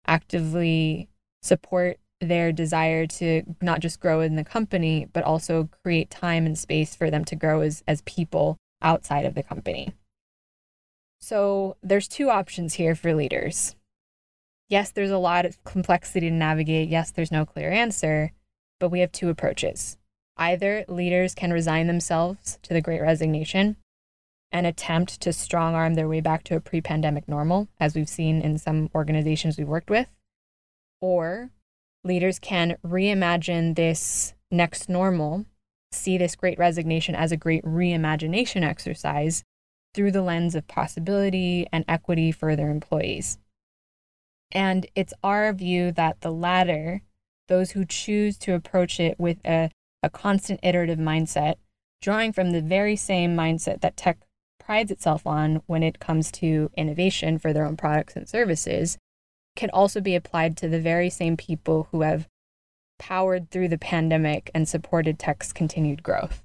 actively 0.07 1.07
support 1.41 1.99
their 2.19 2.51
desire 2.51 3.05
to 3.05 3.43
not 3.61 3.79
just 3.79 3.99
grow 3.99 4.21
in 4.21 4.35
the 4.35 4.43
company, 4.43 5.07
but 5.11 5.23
also 5.23 5.69
create 5.83 6.09
time 6.09 6.45
and 6.45 6.57
space 6.57 6.95
for 6.95 7.11
them 7.11 7.25
to 7.25 7.35
grow 7.35 7.61
as, 7.61 7.83
as 7.87 8.01
people 8.01 8.57
outside 8.81 9.25
of 9.25 9.35
the 9.35 9.43
company. 9.43 9.93
So 11.19 11.77
there's 11.83 12.07
two 12.07 12.29
options 12.29 12.75
here 12.75 12.95
for 12.95 13.13
leaders. 13.13 13.75
Yes, 14.69 14.91
there's 14.91 15.11
a 15.11 15.17
lot 15.17 15.45
of 15.45 15.63
complexity 15.63 16.29
to 16.29 16.35
navigate. 16.35 16.89
Yes, 16.89 17.11
there's 17.11 17.31
no 17.31 17.45
clear 17.45 17.71
answer, 17.71 18.31
but 18.79 18.89
we 18.89 19.01
have 19.01 19.11
two 19.11 19.29
approaches. 19.29 19.97
Either 20.37 20.83
leaders 20.87 21.35
can 21.35 21.53
resign 21.53 21.87
themselves 21.87 22.57
to 22.63 22.73
the 22.73 22.81
great 22.81 23.01
resignation 23.01 23.77
and 24.53 24.67
attempt 24.67 25.19
to 25.19 25.33
strong 25.33 25.73
arm 25.73 25.95
their 25.95 26.07
way 26.07 26.21
back 26.21 26.43
to 26.43 26.55
a 26.55 26.59
pre 26.59 26.79
pandemic 26.79 27.27
normal, 27.27 27.67
as 27.79 27.95
we've 27.95 28.07
seen 28.07 28.39
in 28.39 28.59
some 28.59 28.89
organizations 28.93 29.57
we've 29.57 29.67
worked 29.67 29.89
with, 29.89 30.07
or 31.01 31.49
leaders 32.03 32.37
can 32.37 32.77
reimagine 32.85 33.75
this 33.75 34.35
next 34.51 34.87
normal, 34.87 35.45
see 35.91 36.17
this 36.17 36.35
great 36.35 36.59
resignation 36.59 37.15
as 37.15 37.31
a 37.31 37.37
great 37.37 37.63
reimagination 37.65 38.63
exercise 38.63 39.43
through 39.95 40.11
the 40.11 40.21
lens 40.21 40.53
of 40.55 40.67
possibility 40.67 41.67
and 41.73 41.83
equity 41.87 42.31
for 42.31 42.55
their 42.55 42.69
employees. 42.69 43.39
And 44.51 44.85
it's 44.95 45.13
our 45.23 45.51
view 45.53 45.91
that 45.93 46.21
the 46.21 46.31
latter, 46.31 47.01
those 47.47 47.71
who 47.71 47.85
choose 47.85 48.37
to 48.39 48.53
approach 48.53 48.99
it 48.99 49.19
with 49.19 49.37
a, 49.45 49.71
a 50.03 50.09
constant 50.11 50.59
iterative 50.61 50.99
mindset, 50.99 51.55
drawing 52.01 52.33
from 52.33 52.51
the 52.51 52.61
very 52.61 52.95
same 52.95 53.35
mindset 53.35 53.81
that 53.81 53.97
tech 53.97 54.19
prides 54.65 54.91
itself 54.91 55.27
on 55.27 55.61
when 55.67 55.83
it 55.83 55.99
comes 55.99 56.31
to 56.31 56.69
innovation 56.77 57.37
for 57.37 57.53
their 57.53 57.65
own 57.65 57.77
products 57.77 58.15
and 58.15 58.27
services, 58.27 58.97
can 59.55 59.69
also 59.71 60.01
be 60.01 60.15
applied 60.15 60.57
to 60.57 60.67
the 60.67 60.79
very 60.79 61.09
same 61.09 61.37
people 61.37 61.87
who 61.91 62.01
have 62.01 62.27
powered 62.97 63.51
through 63.51 63.67
the 63.67 63.77
pandemic 63.77 64.49
and 64.53 64.67
supported 64.67 65.19
tech's 65.19 65.51
continued 65.51 66.01
growth. 66.01 66.43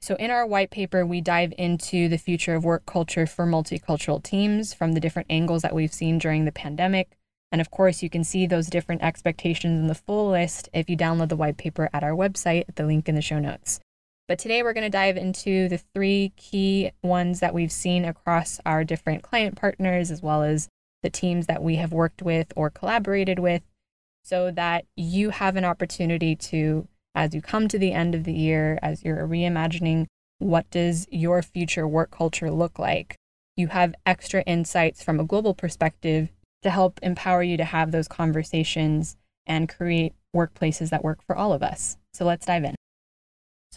So, 0.00 0.14
in 0.16 0.30
our 0.30 0.46
white 0.46 0.70
paper, 0.70 1.06
we 1.06 1.20
dive 1.20 1.54
into 1.56 2.08
the 2.08 2.18
future 2.18 2.54
of 2.54 2.64
work 2.64 2.84
culture 2.86 3.26
for 3.26 3.46
multicultural 3.46 4.22
teams 4.22 4.74
from 4.74 4.92
the 4.92 5.00
different 5.00 5.30
angles 5.30 5.62
that 5.62 5.74
we've 5.74 5.92
seen 5.92 6.18
during 6.18 6.44
the 6.44 6.52
pandemic. 6.52 7.16
And 7.50 7.60
of 7.60 7.70
course, 7.70 8.02
you 8.02 8.10
can 8.10 8.22
see 8.22 8.46
those 8.46 8.66
different 8.66 9.02
expectations 9.02 9.80
in 9.80 9.86
the 9.86 9.94
full 9.94 10.30
list 10.30 10.68
if 10.74 10.90
you 10.90 10.96
download 10.96 11.30
the 11.30 11.36
white 11.36 11.56
paper 11.56 11.88
at 11.92 12.04
our 12.04 12.12
website 12.12 12.64
at 12.68 12.76
the 12.76 12.84
link 12.84 13.08
in 13.08 13.14
the 13.14 13.22
show 13.22 13.38
notes. 13.38 13.80
But 14.28 14.40
today 14.40 14.64
we're 14.64 14.72
going 14.72 14.82
to 14.82 14.90
dive 14.90 15.16
into 15.16 15.68
the 15.68 15.78
three 15.78 16.32
key 16.36 16.90
ones 17.02 17.38
that 17.38 17.54
we've 17.54 17.70
seen 17.70 18.04
across 18.04 18.58
our 18.66 18.82
different 18.82 19.22
client 19.22 19.54
partners, 19.54 20.10
as 20.10 20.20
well 20.20 20.42
as 20.42 20.68
the 21.04 21.10
teams 21.10 21.46
that 21.46 21.62
we 21.62 21.76
have 21.76 21.92
worked 21.92 22.22
with 22.22 22.52
or 22.56 22.68
collaborated 22.68 23.38
with, 23.38 23.62
so 24.24 24.50
that 24.50 24.84
you 24.96 25.30
have 25.30 25.54
an 25.54 25.64
opportunity 25.64 26.34
to, 26.34 26.88
as 27.14 27.34
you 27.36 27.40
come 27.40 27.68
to 27.68 27.78
the 27.78 27.92
end 27.92 28.16
of 28.16 28.24
the 28.24 28.32
year, 28.32 28.80
as 28.82 29.04
you're 29.04 29.28
reimagining 29.28 30.06
what 30.38 30.68
does 30.70 31.06
your 31.10 31.40
future 31.40 31.86
work 31.86 32.10
culture 32.10 32.50
look 32.50 32.80
like, 32.80 33.16
you 33.56 33.68
have 33.68 33.94
extra 34.04 34.42
insights 34.42 35.04
from 35.04 35.20
a 35.20 35.24
global 35.24 35.54
perspective 35.54 36.30
to 36.62 36.70
help 36.70 36.98
empower 37.00 37.44
you 37.44 37.56
to 37.56 37.64
have 37.64 37.92
those 37.92 38.08
conversations 38.08 39.16
and 39.46 39.68
create 39.68 40.14
workplaces 40.34 40.90
that 40.90 41.04
work 41.04 41.22
for 41.22 41.36
all 41.36 41.52
of 41.52 41.62
us. 41.62 41.96
So 42.12 42.24
let's 42.24 42.44
dive 42.44 42.64
in. 42.64 42.74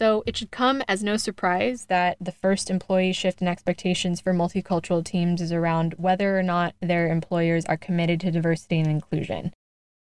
So 0.00 0.22
it 0.24 0.34
should 0.34 0.50
come 0.50 0.82
as 0.88 1.04
no 1.04 1.18
surprise 1.18 1.84
that 1.90 2.16
the 2.18 2.32
first 2.32 2.70
employee 2.70 3.12
shift 3.12 3.42
in 3.42 3.48
expectations 3.48 4.18
for 4.18 4.32
multicultural 4.32 5.04
teams 5.04 5.42
is 5.42 5.52
around 5.52 5.92
whether 5.98 6.38
or 6.38 6.42
not 6.42 6.74
their 6.80 7.08
employers 7.08 7.66
are 7.66 7.76
committed 7.76 8.18
to 8.20 8.30
diversity 8.30 8.78
and 8.78 8.88
inclusion. 8.88 9.52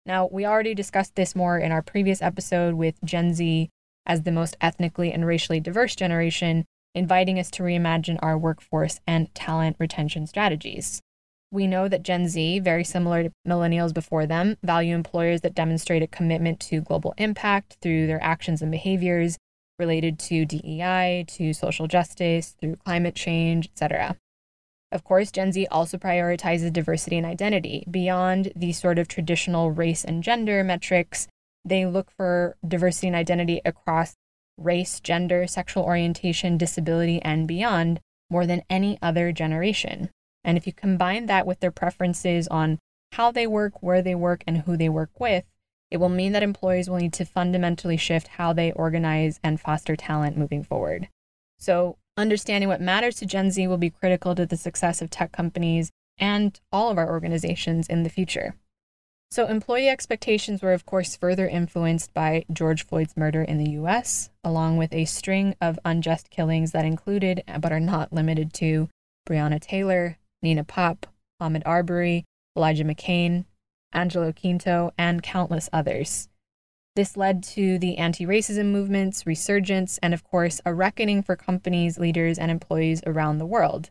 Now, 0.04 0.28
we 0.32 0.48
already 0.48 0.74
discussed 0.74 1.14
this 1.14 1.36
more 1.36 1.60
in 1.60 1.72
our 1.72 1.84
previous 1.84 2.24
episode 2.24 2.74
with 2.74 2.96
Gen 3.06 3.36
Z 3.36 3.70
as 4.08 4.24
the 4.24 4.32
most 4.32 4.58
ethnically 4.60 5.12
and 5.12 5.28
racially 5.28 5.60
diverse 5.60 5.96
generation, 5.96 6.66
inviting 6.96 7.38
us 7.38 7.52
to 7.52 7.62
reimagine 7.62 8.18
our 8.24 8.36
workforce 8.36 9.00
and 9.06 9.34
talent 9.36 9.76
retention 9.80 10.26
strategies. 10.26 11.02
We 11.52 11.68
know 11.68 11.88
that 11.88 12.02
Gen 12.02 12.28
Z, 12.30 12.62
very 12.62 12.84
similar 12.84 13.22
to 13.22 13.32
millennials 13.48 13.94
before 13.94 14.26
them, 14.26 14.58
value 14.64 14.96
employers 14.96 15.42
that 15.42 15.54
demonstrate 15.54 16.02
a 16.02 16.08
commitment 16.08 16.60
to 16.62 16.82
global 16.82 17.14
impact 17.20 17.78
through 17.80 18.08
their 18.08 18.24
actions 18.24 18.64
and 18.64 18.72
behaviors 18.72 19.38
related 19.84 20.18
to 20.20 20.46
DEI, 20.46 21.26
to 21.28 21.54
social 21.54 21.88
justice, 21.88 22.56
through 22.60 22.78
climate 22.78 23.16
change, 23.16 23.68
etc. 23.68 24.16
Of 24.94 25.04
course, 25.04 25.32
Gen 25.32 25.52
Z 25.52 25.68
also 25.68 25.98
prioritizes 25.98 26.72
diversity 26.72 27.18
and 27.18 27.26
identity. 27.26 27.84
Beyond 27.90 28.54
the 28.56 28.72
sort 28.72 28.98
of 28.98 29.08
traditional 29.08 29.72
race 29.72 30.06
and 30.06 30.24
gender 30.24 30.64
metrics, 30.64 31.28
they 31.66 31.86
look 31.86 32.12
for 32.12 32.56
diversity 32.66 33.08
and 33.08 33.16
identity 33.16 33.60
across 33.66 34.14
race, 34.58 35.00
gender, 35.00 35.48
sexual 35.48 35.84
orientation, 35.84 36.58
disability, 36.58 37.22
and 37.22 37.48
beyond 37.48 38.00
more 38.30 38.46
than 38.46 38.64
any 38.70 38.98
other 39.02 39.32
generation. 39.32 40.10
And 40.44 40.58
if 40.58 40.68
you 40.68 40.74
combine 40.74 41.26
that 41.26 41.48
with 41.48 41.60
their 41.60 41.72
preferences 41.72 42.48
on 42.48 42.80
how 43.14 43.32
they 43.32 43.48
work, 43.48 43.82
where 43.82 44.02
they 44.02 44.16
work, 44.16 44.44
and 44.48 44.60
who 44.60 44.78
they 44.78 44.90
work 44.90 45.20
with, 45.20 45.44
it 45.94 46.00
will 46.00 46.10
mean 46.10 46.32
that 46.32 46.42
employers 46.42 46.90
will 46.90 46.98
need 46.98 47.14
to 47.14 47.24
fundamentally 47.24 47.98
shift 47.98 48.28
how 48.28 48.52
they 48.52 48.72
organize 48.72 49.40
and 49.44 49.62
foster 49.62 49.96
talent 49.96 50.36
moving 50.36 50.64
forward. 50.64 51.08
So, 51.60 51.98
understanding 52.18 52.68
what 52.68 52.82
matters 52.82 53.16
to 53.18 53.28
Gen 53.28 53.52
Z 53.52 53.68
will 53.68 53.78
be 53.78 53.92
critical 53.92 54.34
to 54.34 54.48
the 54.48 54.58
success 54.58 55.04
of 55.04 55.12
tech 55.12 55.32
companies 55.32 55.92
and 56.18 56.60
all 56.72 56.90
of 56.90 56.98
our 56.98 57.08
organizations 57.08 57.88
in 57.88 58.02
the 58.02 58.10
future. 58.10 58.56
So, 59.30 59.46
employee 59.46 59.88
expectations 59.88 60.64
were, 60.64 60.74
of 60.74 60.88
course, 60.88 61.16
further 61.16 61.48
influenced 61.48 62.12
by 62.12 62.46
George 62.52 62.88
Floyd's 62.88 63.16
murder 63.16 63.44
in 63.44 63.60
the 63.60 63.72
US, 63.82 64.32
along 64.44 64.78
with 64.78 64.94
a 64.94 65.06
string 65.06 65.56
of 65.62 65.78
unjust 65.86 66.32
killings 66.32 66.72
that 66.72 66.86
included, 66.86 67.44
but 67.60 67.72
are 67.72 67.80
not 67.80 68.12
limited 68.12 68.52
to, 68.56 68.90
Breonna 69.30 69.62
Taylor, 69.62 70.18
Nina 70.42 70.64
Pop, 70.64 71.06
Ahmaud 71.40 71.62
Arbery, 71.68 72.26
Elijah 72.58 72.84
McClain, 72.84 73.46
Angelo 73.94 74.32
Quinto, 74.32 74.92
and 74.98 75.24
countless 75.24 75.70
others. 75.72 76.30
This 76.96 77.18
led 77.18 77.44
to 77.44 77.80
the 77.80 77.98
anti 77.98 78.26
racism 78.26 78.72
movement's 78.72 79.26
resurgence 79.26 79.98
and, 80.04 80.14
of 80.14 80.24
course, 80.24 80.62
a 80.66 80.74
reckoning 80.74 81.24
for 81.24 81.36
companies, 81.36 81.98
leaders, 81.98 82.38
and 82.38 82.52
employees 82.52 83.02
around 83.06 83.38
the 83.38 83.46
world. 83.46 83.90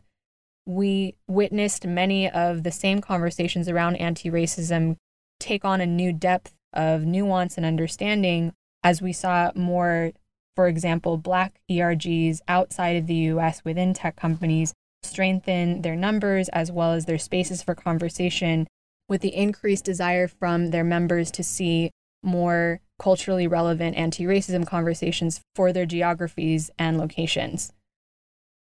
We 0.65 1.15
witnessed 1.27 1.85
many 1.85 2.29
of 2.29 2.63
the 2.63 2.71
same 2.71 3.01
conversations 3.01 3.67
around 3.67 3.97
anti 3.97 4.29
racism 4.29 4.95
take 5.39 5.65
on 5.65 5.81
a 5.81 5.85
new 5.85 6.13
depth 6.13 6.53
of 6.71 7.03
nuance 7.03 7.57
and 7.57 7.65
understanding 7.65 8.53
as 8.83 9.01
we 9.01 9.13
saw 9.13 9.51
more, 9.55 10.11
for 10.55 10.67
example, 10.67 11.17
Black 11.17 11.59
ERGs 11.69 12.41
outside 12.47 12.97
of 12.97 13.07
the 13.07 13.15
US 13.15 13.63
within 13.63 13.93
tech 13.93 14.15
companies 14.15 14.73
strengthen 15.01 15.81
their 15.81 15.95
numbers 15.95 16.49
as 16.49 16.71
well 16.71 16.93
as 16.93 17.05
their 17.05 17.17
spaces 17.17 17.61
for 17.61 17.75
conversation 17.75 18.67
with 19.13 19.21
the 19.21 19.35
increased 19.35 19.85
desire 19.85 20.27
from 20.27 20.71
their 20.71 20.83
members 20.83 21.29
to 21.29 21.43
see 21.43 21.91
more 22.23 22.79
culturally 22.97 23.45
relevant 23.45 23.95
anti 23.95 24.23
racism 24.23 24.65
conversations 24.65 25.39
for 25.53 25.71
their 25.71 25.85
geographies 25.85 26.71
and 26.79 26.97
locations. 26.97 27.71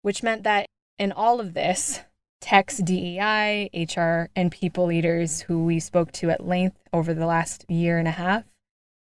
Which 0.02 0.22
meant 0.22 0.42
that 0.42 0.66
in 0.98 1.10
all 1.10 1.40
of 1.40 1.54
this, 1.54 2.00
tech's 2.42 2.76
DEI, 2.76 3.70
HR, 3.72 4.28
and 4.36 4.52
people 4.52 4.84
leaders 4.84 5.40
who 5.40 5.64
we 5.64 5.80
spoke 5.80 6.12
to 6.12 6.28
at 6.28 6.46
length 6.46 6.76
over 6.92 7.14
the 7.14 7.24
last 7.24 7.64
year 7.70 7.98
and 7.98 8.06
a 8.06 8.10
half 8.10 8.44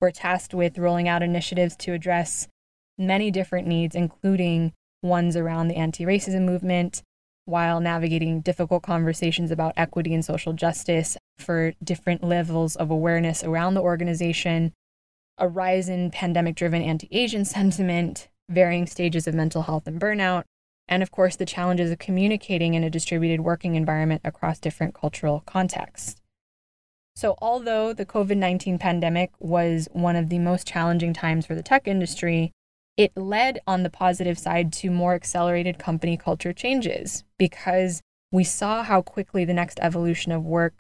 were 0.00 0.10
tasked 0.10 0.54
with 0.54 0.78
rolling 0.78 1.06
out 1.06 1.22
initiatives 1.22 1.76
to 1.76 1.92
address 1.92 2.48
many 2.96 3.30
different 3.30 3.68
needs, 3.68 3.94
including 3.94 4.72
ones 5.02 5.36
around 5.36 5.68
the 5.68 5.76
anti 5.76 6.06
racism 6.06 6.46
movement, 6.46 7.02
while 7.50 7.80
navigating 7.80 8.40
difficult 8.40 8.82
conversations 8.82 9.50
about 9.50 9.74
equity 9.76 10.14
and 10.14 10.24
social 10.24 10.52
justice 10.52 11.16
for 11.38 11.74
different 11.82 12.22
levels 12.22 12.76
of 12.76 12.90
awareness 12.90 13.42
around 13.42 13.74
the 13.74 13.82
organization, 13.82 14.72
a 15.36 15.48
rise 15.48 15.88
in 15.88 16.10
pandemic 16.10 16.54
driven 16.54 16.80
anti 16.80 17.08
Asian 17.10 17.44
sentiment, 17.44 18.28
varying 18.48 18.86
stages 18.86 19.26
of 19.26 19.34
mental 19.34 19.62
health 19.62 19.86
and 19.86 20.00
burnout, 20.00 20.44
and 20.88 21.02
of 21.02 21.10
course, 21.10 21.36
the 21.36 21.46
challenges 21.46 21.90
of 21.90 21.98
communicating 21.98 22.74
in 22.74 22.84
a 22.84 22.90
distributed 22.90 23.40
working 23.40 23.74
environment 23.74 24.20
across 24.24 24.58
different 24.58 24.94
cultural 24.94 25.42
contexts. 25.46 26.20
So, 27.16 27.36
although 27.42 27.92
the 27.92 28.06
COVID 28.06 28.36
19 28.36 28.78
pandemic 28.78 29.30
was 29.38 29.88
one 29.92 30.16
of 30.16 30.28
the 30.28 30.38
most 30.38 30.66
challenging 30.66 31.12
times 31.12 31.46
for 31.46 31.54
the 31.54 31.62
tech 31.62 31.86
industry, 31.86 32.52
it 33.00 33.16
led 33.16 33.58
on 33.66 33.82
the 33.82 33.88
positive 33.88 34.38
side 34.38 34.70
to 34.70 34.90
more 34.90 35.14
accelerated 35.14 35.78
company 35.78 36.18
culture 36.18 36.52
changes 36.52 37.24
because 37.38 38.02
we 38.30 38.44
saw 38.44 38.82
how 38.82 39.00
quickly 39.00 39.42
the 39.42 39.54
next 39.54 39.78
evolution 39.80 40.32
of 40.32 40.44
work, 40.44 40.74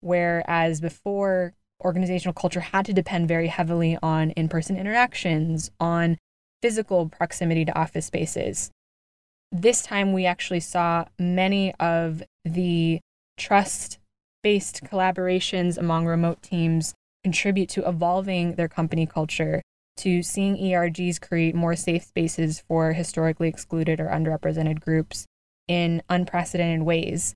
whereas 0.00 0.80
before 0.80 1.54
organizational 1.80 2.34
culture 2.34 2.58
had 2.58 2.84
to 2.86 2.92
depend 2.92 3.28
very 3.28 3.46
heavily 3.46 3.96
on 4.02 4.32
in 4.32 4.48
person 4.48 4.76
interactions, 4.76 5.70
on 5.78 6.18
physical 6.60 7.08
proximity 7.08 7.64
to 7.64 7.78
office 7.78 8.06
spaces. 8.06 8.72
This 9.52 9.80
time, 9.80 10.12
we 10.12 10.26
actually 10.26 10.58
saw 10.58 11.04
many 11.20 11.72
of 11.74 12.24
the 12.44 12.98
trust 13.36 14.00
based 14.42 14.82
collaborations 14.82 15.78
among 15.78 16.04
remote 16.04 16.42
teams 16.42 16.94
contribute 17.22 17.68
to 17.68 17.88
evolving 17.88 18.56
their 18.56 18.68
company 18.68 19.06
culture, 19.06 19.62
to 20.00 20.22
seeing 20.22 20.56
ERGs 20.56 21.20
create 21.20 21.54
more 21.54 21.76
safe 21.76 22.04
spaces 22.04 22.62
for 22.66 22.92
historically 22.92 23.48
excluded 23.48 24.00
or 24.00 24.08
underrepresented 24.08 24.80
groups 24.80 25.26
in 25.68 26.02
unprecedented 26.08 26.82
ways, 26.82 27.34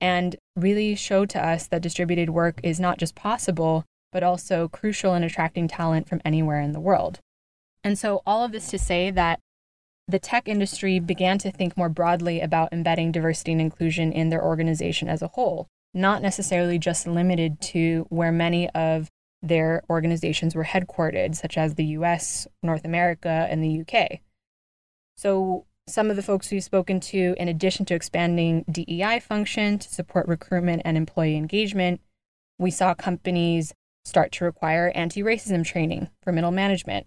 and 0.00 0.36
really 0.56 0.94
show 0.94 1.24
to 1.26 1.44
us 1.44 1.66
that 1.68 1.82
distributed 1.82 2.30
work 2.30 2.60
is 2.62 2.80
not 2.80 2.98
just 2.98 3.14
possible, 3.14 3.84
but 4.12 4.22
also 4.22 4.68
crucial 4.68 5.14
in 5.14 5.22
attracting 5.22 5.68
talent 5.68 6.08
from 6.08 6.20
anywhere 6.24 6.60
in 6.60 6.72
the 6.72 6.80
world. 6.80 7.20
And 7.84 7.98
so, 7.98 8.22
all 8.26 8.44
of 8.44 8.52
this 8.52 8.68
to 8.70 8.78
say 8.78 9.10
that 9.10 9.40
the 10.08 10.18
tech 10.18 10.48
industry 10.48 10.98
began 10.98 11.38
to 11.38 11.50
think 11.50 11.76
more 11.76 11.88
broadly 11.88 12.40
about 12.40 12.72
embedding 12.72 13.12
diversity 13.12 13.52
and 13.52 13.60
inclusion 13.60 14.12
in 14.12 14.28
their 14.30 14.42
organization 14.42 15.08
as 15.08 15.22
a 15.22 15.28
whole, 15.28 15.66
not 15.92 16.22
necessarily 16.22 16.78
just 16.78 17.06
limited 17.06 17.60
to 17.60 18.06
where 18.08 18.32
many 18.32 18.70
of 18.70 19.08
their 19.48 19.82
organizations 19.88 20.54
were 20.54 20.64
headquartered, 20.64 21.36
such 21.36 21.56
as 21.56 21.74
the 21.74 21.84
US, 21.84 22.46
North 22.62 22.84
America, 22.84 23.46
and 23.50 23.62
the 23.62 23.80
UK. 23.80 24.20
So, 25.16 25.66
some 25.88 26.10
of 26.10 26.16
the 26.16 26.22
folks 26.22 26.50
we've 26.50 26.64
spoken 26.64 26.98
to, 26.98 27.34
in 27.38 27.46
addition 27.48 27.86
to 27.86 27.94
expanding 27.94 28.64
DEI 28.70 29.20
function 29.20 29.78
to 29.78 29.88
support 29.88 30.26
recruitment 30.26 30.82
and 30.84 30.96
employee 30.96 31.36
engagement, 31.36 32.00
we 32.58 32.72
saw 32.72 32.92
companies 32.94 33.72
start 34.04 34.32
to 34.32 34.44
require 34.44 34.90
anti 34.94 35.22
racism 35.22 35.64
training 35.64 36.08
for 36.22 36.32
middle 36.32 36.50
management. 36.50 37.06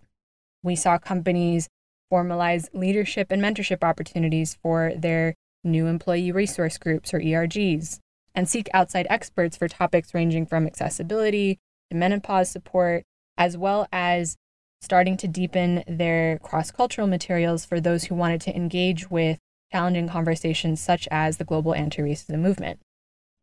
We 0.63 0.75
saw 0.75 0.98
companies 0.98 1.67
formalize 2.12 2.67
leadership 2.74 3.31
and 3.31 3.41
mentorship 3.41 3.84
opportunities 3.84 4.58
for 4.62 4.93
their 4.96 5.36
new 5.63 5.88
employee 5.88 6.31
resource 6.31 6.77
groups 6.77 7.13
or 7.13 7.19
ERGs, 7.19 8.00
and 8.34 8.48
seek 8.48 8.69
outside 8.74 9.08
experts 9.10 9.58
for 9.58 9.67
topics 9.67 10.13
ranging 10.13 10.46
from 10.46 10.65
accessibility 10.65 11.60
menopause 11.96 12.50
support, 12.50 13.03
as 13.38 13.58
well 13.58 13.88
as 13.91 14.38
starting 14.81 15.17
to 15.17 15.27
deepen 15.27 15.84
their 15.88 16.39
cross 16.39 16.72
cultural 16.72 17.08
materials 17.08 17.65
for 17.65 17.79
those 17.81 18.05
who 18.05 18.15
wanted 18.15 18.41
to 18.41 18.55
engage 18.55 19.10
with 19.12 19.38
challenging 19.72 20.08
conversations 20.08 20.81
such 20.81 21.08
as 21.12 21.38
the 21.38 21.43
global 21.46 21.74
anti 21.74 22.01
racism 22.01 22.39
movement. 22.39 22.79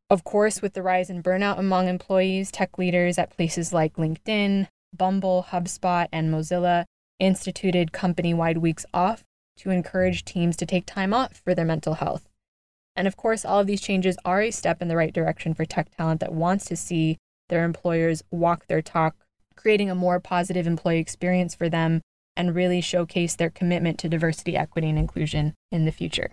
Of 0.09 0.25
course, 0.25 0.63
with 0.63 0.75
the 0.75 0.83
rise 0.83 1.11
in 1.11 1.23
burnout 1.23 1.59
among 1.59 1.89
employees, 1.89 2.51
tech 2.51 2.79
leaders 2.79 3.19
at 3.19 3.37
places 3.37 3.73
like 3.73 3.97
LinkedIn, 3.97 4.69
Bumble, 4.97 5.47
HubSpot, 5.51 6.07
and 6.13 6.33
Mozilla 6.33 6.85
instituted 7.19 7.93
company 7.93 8.33
wide 8.33 8.59
weeks 8.59 8.87
off 8.95 9.25
to 9.59 9.71
encourage 9.71 10.25
teams 10.25 10.57
to 10.57 10.67
take 10.67 10.87
time 10.87 11.13
off 11.13 11.41
for 11.45 11.55
their 11.55 11.65
mental 11.65 11.95
health. 11.95 12.29
And 12.95 13.07
of 13.07 13.17
course, 13.17 13.45
all 13.45 13.61
of 13.61 13.67
these 13.67 13.81
changes 13.81 14.17
are 14.25 14.41
a 14.41 14.51
step 14.51 14.81
in 14.81 14.89
the 14.89 14.97
right 14.97 15.13
direction 15.13 15.55
for 15.55 15.65
tech 15.65 15.95
talent 15.97 16.21
that 16.21 16.33
wants 16.33 16.65
to 16.67 16.77
see 16.77 17.19
their 17.49 17.65
employers 17.65 18.23
walk 18.31 18.67
their 18.67 18.83
talk, 18.83 19.17
creating 19.55 19.91
a 19.91 19.95
more 19.95 20.21
positive 20.21 20.67
employee 20.67 20.99
experience 20.99 21.55
for 21.55 21.69
them 21.69 22.01
and 22.37 22.55
really 22.55 22.81
showcase 22.81 23.35
their 23.35 23.51
commitment 23.51 23.99
to 23.99 24.09
diversity, 24.09 24.57
equity, 24.57 24.89
and 24.89 24.99
inclusion 24.99 25.55
in 25.73 25.85
the 25.85 25.93
future. 25.93 26.33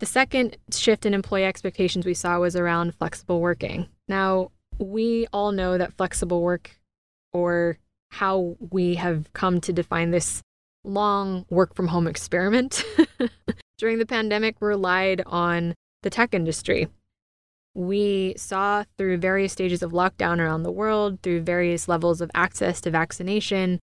The 0.00 0.06
second 0.06 0.56
shift 0.70 1.04
in 1.04 1.12
employee 1.12 1.44
expectations 1.44 2.06
we 2.06 2.14
saw 2.14 2.38
was 2.38 2.54
around 2.54 2.94
flexible 2.94 3.40
working. 3.40 3.88
Now, 4.06 4.52
we 4.78 5.26
all 5.32 5.50
know 5.50 5.76
that 5.76 5.94
flexible 5.94 6.40
work 6.40 6.78
or 7.32 7.78
how 8.10 8.56
we 8.70 8.94
have 8.94 9.32
come 9.32 9.60
to 9.62 9.72
define 9.72 10.12
this 10.12 10.40
long 10.84 11.44
work 11.50 11.74
from 11.74 11.88
home 11.88 12.06
experiment 12.06 12.84
during 13.78 13.98
the 13.98 14.06
pandemic 14.06 14.56
relied 14.60 15.22
on 15.26 15.74
the 16.02 16.10
tech 16.10 16.32
industry. 16.32 16.88
We 17.78 18.34
saw 18.36 18.82
through 18.96 19.18
various 19.18 19.52
stages 19.52 19.84
of 19.84 19.92
lockdown 19.92 20.40
around 20.40 20.64
the 20.64 20.72
world, 20.72 21.22
through 21.22 21.42
various 21.42 21.86
levels 21.86 22.20
of 22.20 22.28
access 22.34 22.80
to 22.80 22.90
vaccination, 22.90 23.78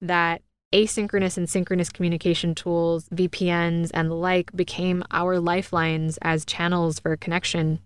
that 0.00 0.42
asynchronous 0.72 1.36
and 1.36 1.50
synchronous 1.50 1.88
communication 1.88 2.54
tools, 2.54 3.08
VPNs, 3.08 3.90
and 3.92 4.08
the 4.08 4.14
like 4.14 4.54
became 4.54 5.02
our 5.10 5.40
lifelines 5.40 6.16
as 6.22 6.44
channels 6.44 7.00
for 7.00 7.16
connection. 7.16 7.80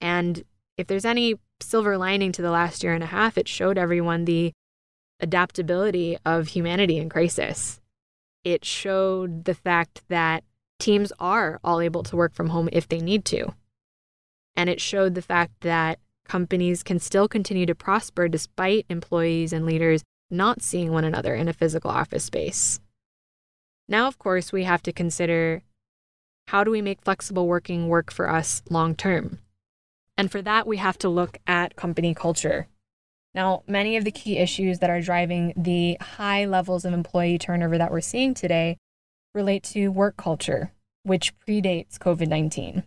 And 0.00 0.44
if 0.76 0.86
there's 0.86 1.04
any 1.04 1.34
silver 1.60 1.98
lining 1.98 2.30
to 2.30 2.42
the 2.42 2.52
last 2.52 2.84
year 2.84 2.94
and 2.94 3.02
a 3.02 3.08
half, 3.08 3.36
it 3.36 3.48
showed 3.48 3.76
everyone 3.76 4.24
the 4.24 4.52
adaptability 5.18 6.16
of 6.24 6.46
humanity 6.46 6.96
in 6.96 7.08
crisis. 7.08 7.80
It 8.44 8.64
showed 8.64 9.46
the 9.46 9.54
fact 9.54 10.02
that 10.10 10.44
teams 10.78 11.12
are 11.18 11.58
all 11.64 11.80
able 11.80 12.04
to 12.04 12.14
work 12.14 12.34
from 12.34 12.50
home 12.50 12.68
if 12.72 12.86
they 12.86 13.00
need 13.00 13.24
to. 13.24 13.52
And 14.58 14.68
it 14.68 14.80
showed 14.80 15.14
the 15.14 15.22
fact 15.22 15.60
that 15.60 16.00
companies 16.24 16.82
can 16.82 16.98
still 16.98 17.28
continue 17.28 17.64
to 17.64 17.76
prosper 17.76 18.26
despite 18.26 18.86
employees 18.88 19.52
and 19.52 19.64
leaders 19.64 20.02
not 20.32 20.62
seeing 20.62 20.90
one 20.90 21.04
another 21.04 21.36
in 21.36 21.46
a 21.46 21.52
physical 21.52 21.92
office 21.92 22.24
space. 22.24 22.80
Now, 23.88 24.08
of 24.08 24.18
course, 24.18 24.50
we 24.50 24.64
have 24.64 24.82
to 24.82 24.92
consider 24.92 25.62
how 26.48 26.64
do 26.64 26.72
we 26.72 26.82
make 26.82 27.02
flexible 27.02 27.46
working 27.46 27.86
work 27.86 28.10
for 28.10 28.28
us 28.28 28.60
long 28.68 28.96
term? 28.96 29.38
And 30.16 30.28
for 30.28 30.42
that, 30.42 30.66
we 30.66 30.78
have 30.78 30.98
to 30.98 31.08
look 31.08 31.38
at 31.46 31.76
company 31.76 32.12
culture. 32.12 32.66
Now, 33.36 33.62
many 33.68 33.96
of 33.96 34.04
the 34.04 34.10
key 34.10 34.38
issues 34.38 34.80
that 34.80 34.90
are 34.90 35.00
driving 35.00 35.52
the 35.56 35.98
high 36.00 36.46
levels 36.46 36.84
of 36.84 36.92
employee 36.92 37.38
turnover 37.38 37.78
that 37.78 37.92
we're 37.92 38.00
seeing 38.00 38.34
today 38.34 38.76
relate 39.36 39.62
to 39.74 39.92
work 39.92 40.16
culture, 40.16 40.72
which 41.04 41.32
predates 41.46 41.96
COVID 41.96 42.26
19. 42.26 42.82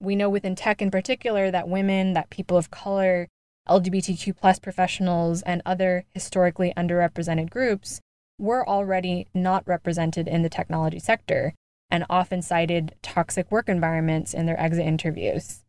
We 0.00 0.16
know 0.16 0.28
within 0.28 0.54
tech 0.54 0.82
in 0.82 0.90
particular 0.90 1.50
that 1.50 1.68
women, 1.68 2.12
that 2.12 2.30
people 2.30 2.56
of 2.56 2.70
color, 2.70 3.28
LGBTQ 3.68 4.36
plus 4.36 4.58
professionals, 4.58 5.42
and 5.42 5.62
other 5.64 6.04
historically 6.12 6.72
underrepresented 6.76 7.50
groups 7.50 8.00
were 8.38 8.68
already 8.68 9.26
not 9.34 9.66
represented 9.66 10.28
in 10.28 10.42
the 10.42 10.50
technology 10.50 10.98
sector 10.98 11.54
and 11.90 12.04
often 12.10 12.42
cited 12.42 12.94
toxic 13.02 13.50
work 13.50 13.68
environments 13.68 14.34
in 14.34 14.46
their 14.46 14.60
exit 14.60 14.84
interviews. 14.84 15.64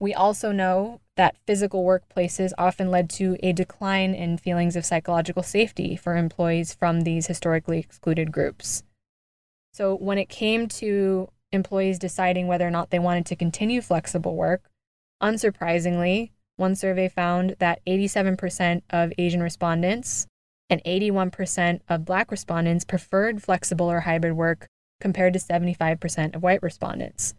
We 0.00 0.14
also 0.14 0.50
know 0.50 1.00
that 1.16 1.36
physical 1.46 1.84
workplaces 1.84 2.52
often 2.58 2.90
led 2.90 3.10
to 3.10 3.36
a 3.42 3.52
decline 3.52 4.14
in 4.14 4.38
feelings 4.38 4.74
of 4.74 4.84
psychological 4.84 5.42
safety 5.42 5.94
for 5.94 6.16
employees 6.16 6.74
from 6.74 7.02
these 7.02 7.26
historically 7.26 7.78
excluded 7.78 8.32
groups. 8.32 8.82
So, 9.72 9.94
when 9.94 10.18
it 10.18 10.28
came 10.28 10.66
to 10.68 11.28
employees 11.52 11.98
deciding 11.98 12.46
whether 12.46 12.66
or 12.66 12.70
not 12.70 12.90
they 12.90 12.98
wanted 12.98 13.26
to 13.26 13.36
continue 13.36 13.80
flexible 13.80 14.36
work, 14.36 14.70
unsurprisingly, 15.22 16.30
one 16.56 16.74
survey 16.74 17.08
found 17.08 17.56
that 17.58 17.80
87% 17.86 18.82
of 18.90 19.12
Asian 19.18 19.42
respondents 19.42 20.26
and 20.68 20.82
81% 20.84 21.80
of 21.88 22.04
Black 22.04 22.30
respondents 22.30 22.84
preferred 22.84 23.42
flexible 23.42 23.90
or 23.90 24.00
hybrid 24.00 24.34
work 24.34 24.66
compared 25.00 25.32
to 25.32 25.38
75% 25.38 26.34
of 26.34 26.42
white 26.42 26.62
respondents. 26.62 27.34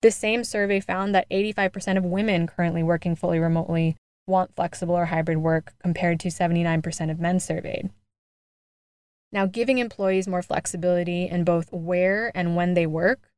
This 0.00 0.16
same 0.16 0.42
survey 0.42 0.80
found 0.80 1.14
that 1.14 1.30
85% 1.30 1.96
of 1.96 2.04
women 2.04 2.46
currently 2.46 2.82
working 2.82 3.14
fully 3.14 3.38
remotely 3.38 3.96
want 4.26 4.54
flexible 4.56 4.96
or 4.96 5.06
hybrid 5.06 5.38
work 5.38 5.74
compared 5.82 6.18
to 6.20 6.28
79% 6.28 7.10
of 7.10 7.20
men 7.20 7.38
surveyed. 7.38 7.90
Now, 9.30 9.46
giving 9.46 9.78
employees 9.78 10.28
more 10.28 10.42
flexibility 10.42 11.28
in 11.28 11.44
both 11.44 11.72
where 11.72 12.30
and 12.34 12.54
when 12.56 12.74
they 12.74 12.86
work, 12.86 13.30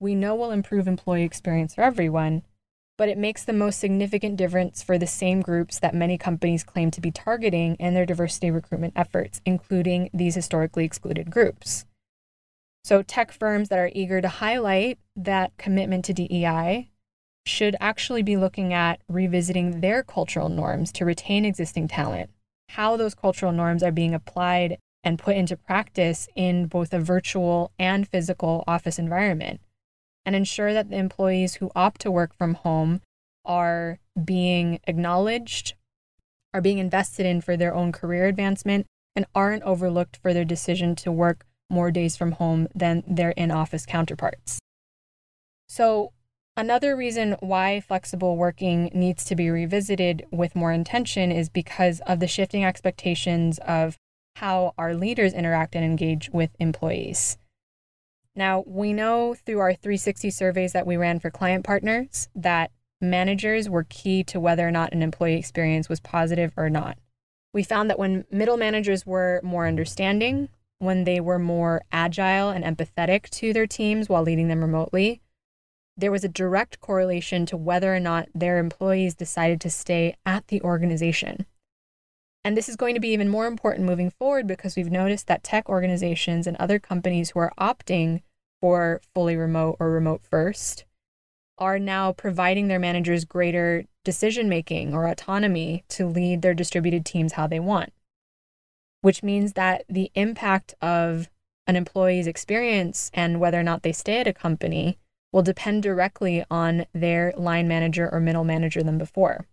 we 0.00 0.14
know 0.14 0.34
will 0.34 0.50
improve 0.50 0.88
employee 0.88 1.22
experience 1.22 1.74
for 1.74 1.82
everyone, 1.82 2.42
but 2.96 3.08
it 3.08 3.18
makes 3.18 3.44
the 3.44 3.52
most 3.52 3.78
significant 3.78 4.36
difference 4.36 4.82
for 4.82 4.98
the 4.98 5.06
same 5.06 5.42
groups 5.42 5.78
that 5.78 5.94
many 5.94 6.18
companies 6.18 6.64
claim 6.64 6.90
to 6.90 7.00
be 7.00 7.10
targeting 7.10 7.76
in 7.76 7.94
their 7.94 8.06
diversity 8.06 8.50
recruitment 8.50 8.94
efforts, 8.96 9.40
including 9.44 10.10
these 10.12 10.34
historically 10.34 10.84
excluded 10.84 11.30
groups. 11.30 11.84
So, 12.82 13.02
tech 13.02 13.30
firms 13.30 13.68
that 13.68 13.78
are 13.78 13.90
eager 13.94 14.22
to 14.22 14.28
highlight 14.28 14.98
that 15.14 15.52
commitment 15.58 16.06
to 16.06 16.14
DEI 16.14 16.90
should 17.46 17.76
actually 17.80 18.22
be 18.22 18.36
looking 18.36 18.72
at 18.72 19.00
revisiting 19.08 19.80
their 19.80 20.02
cultural 20.02 20.48
norms 20.48 20.90
to 20.92 21.04
retain 21.04 21.44
existing 21.44 21.88
talent, 21.88 22.30
how 22.70 22.96
those 22.96 23.14
cultural 23.14 23.52
norms 23.52 23.82
are 23.82 23.92
being 23.92 24.14
applied 24.14 24.78
and 25.04 25.18
put 25.18 25.36
into 25.36 25.56
practice 25.56 26.28
in 26.36 26.66
both 26.66 26.92
a 26.92 27.00
virtual 27.00 27.72
and 27.78 28.08
physical 28.08 28.64
office 28.66 28.98
environment, 28.98 29.60
and 30.24 30.36
ensure 30.36 30.72
that 30.72 30.90
the 30.90 30.96
employees 30.96 31.56
who 31.56 31.70
opt 31.74 32.00
to 32.02 32.10
work 32.10 32.34
from 32.36 32.54
home 32.54 33.00
are 33.44 33.98
being 34.24 34.80
acknowledged, 34.86 35.74
are 36.52 36.60
being 36.60 36.78
invested 36.78 37.26
in 37.26 37.40
for 37.40 37.56
their 37.56 37.74
own 37.74 37.92
career 37.92 38.26
advancement, 38.26 38.86
and 39.16 39.26
aren't 39.34 39.62
overlooked 39.64 40.16
for 40.16 40.32
their 40.32 40.44
decision 40.44 40.94
to 40.94 41.10
work 41.10 41.44
more 41.68 41.90
days 41.90 42.16
from 42.16 42.32
home 42.32 42.68
than 42.74 43.02
their 43.06 43.30
in 43.30 43.50
office 43.50 43.86
counterparts. 43.86 44.58
So, 45.68 46.12
another 46.56 46.96
reason 46.96 47.36
why 47.40 47.80
flexible 47.80 48.36
working 48.36 48.90
needs 48.92 49.24
to 49.26 49.36
be 49.36 49.50
revisited 49.50 50.26
with 50.30 50.56
more 50.56 50.72
intention 50.72 51.30
is 51.30 51.48
because 51.48 52.00
of 52.06 52.20
the 52.20 52.26
shifting 52.26 52.64
expectations 52.64 53.58
of 53.66 53.96
how 54.36 54.74
our 54.76 54.94
leaders 54.94 55.32
interact 55.32 55.74
and 55.74 55.84
engage 55.84 56.30
with 56.30 56.50
employees. 56.58 57.38
Now, 58.36 58.64
we 58.66 58.92
know 58.92 59.34
through 59.34 59.58
our 59.58 59.74
360 59.74 60.30
surveys 60.30 60.72
that 60.72 60.86
we 60.86 60.96
ran 60.96 61.18
for 61.18 61.30
client 61.30 61.64
partners 61.64 62.28
that 62.34 62.70
managers 63.00 63.68
were 63.68 63.84
key 63.84 64.22
to 64.24 64.38
whether 64.38 64.66
or 64.66 64.70
not 64.70 64.92
an 64.92 65.02
employee 65.02 65.38
experience 65.38 65.88
was 65.88 66.00
positive 66.00 66.52
or 66.56 66.70
not. 66.70 66.98
We 67.52 67.62
found 67.62 67.90
that 67.90 67.98
when 67.98 68.24
middle 68.30 68.56
managers 68.56 69.04
were 69.04 69.40
more 69.42 69.66
understanding, 69.66 70.48
when 70.78 71.04
they 71.04 71.20
were 71.20 71.38
more 71.38 71.82
agile 71.90 72.50
and 72.50 72.64
empathetic 72.64 73.28
to 73.30 73.52
their 73.52 73.66
teams 73.66 74.08
while 74.08 74.22
leading 74.22 74.48
them 74.48 74.60
remotely, 74.60 75.20
there 75.96 76.12
was 76.12 76.24
a 76.24 76.28
direct 76.28 76.80
correlation 76.80 77.44
to 77.46 77.56
whether 77.56 77.94
or 77.94 78.00
not 78.00 78.28
their 78.34 78.58
employees 78.58 79.14
decided 79.14 79.60
to 79.60 79.70
stay 79.70 80.14
at 80.24 80.46
the 80.48 80.62
organization. 80.62 81.44
And 82.44 82.56
this 82.56 82.68
is 82.68 82.76
going 82.76 82.94
to 82.94 83.00
be 83.00 83.10
even 83.10 83.28
more 83.28 83.46
important 83.46 83.86
moving 83.86 84.10
forward 84.10 84.46
because 84.46 84.74
we've 84.74 84.90
noticed 84.90 85.26
that 85.26 85.44
tech 85.44 85.68
organizations 85.68 86.46
and 86.46 86.56
other 86.56 86.78
companies 86.78 87.30
who 87.30 87.40
are 87.40 87.52
opting 87.58 88.22
for 88.60 89.00
fully 89.14 89.36
remote 89.36 89.76
or 89.78 89.90
remote 89.90 90.22
first 90.22 90.84
are 91.58 91.78
now 91.78 92.12
providing 92.12 92.68
their 92.68 92.78
managers 92.78 93.26
greater 93.26 93.84
decision 94.04 94.48
making 94.48 94.94
or 94.94 95.06
autonomy 95.06 95.84
to 95.88 96.06
lead 96.06 96.40
their 96.40 96.54
distributed 96.54 97.04
teams 97.04 97.34
how 97.34 97.46
they 97.46 97.60
want, 97.60 97.92
which 99.02 99.22
means 99.22 99.52
that 99.52 99.84
the 99.88 100.10
impact 100.14 100.74
of 100.80 101.28
an 101.66 101.76
employee's 101.76 102.26
experience 102.26 103.10
and 103.12 103.38
whether 103.38 103.60
or 103.60 103.62
not 103.62 103.82
they 103.82 103.92
stay 103.92 104.18
at 104.18 104.26
a 104.26 104.32
company 104.32 104.98
will 105.32 105.42
depend 105.42 105.82
directly 105.82 106.44
on 106.50 106.86
their 106.94 107.32
line 107.36 107.68
manager 107.68 108.08
or 108.10 108.18
middle 108.18 108.44
manager 108.44 108.82
than 108.82 108.98
before. 108.98 109.46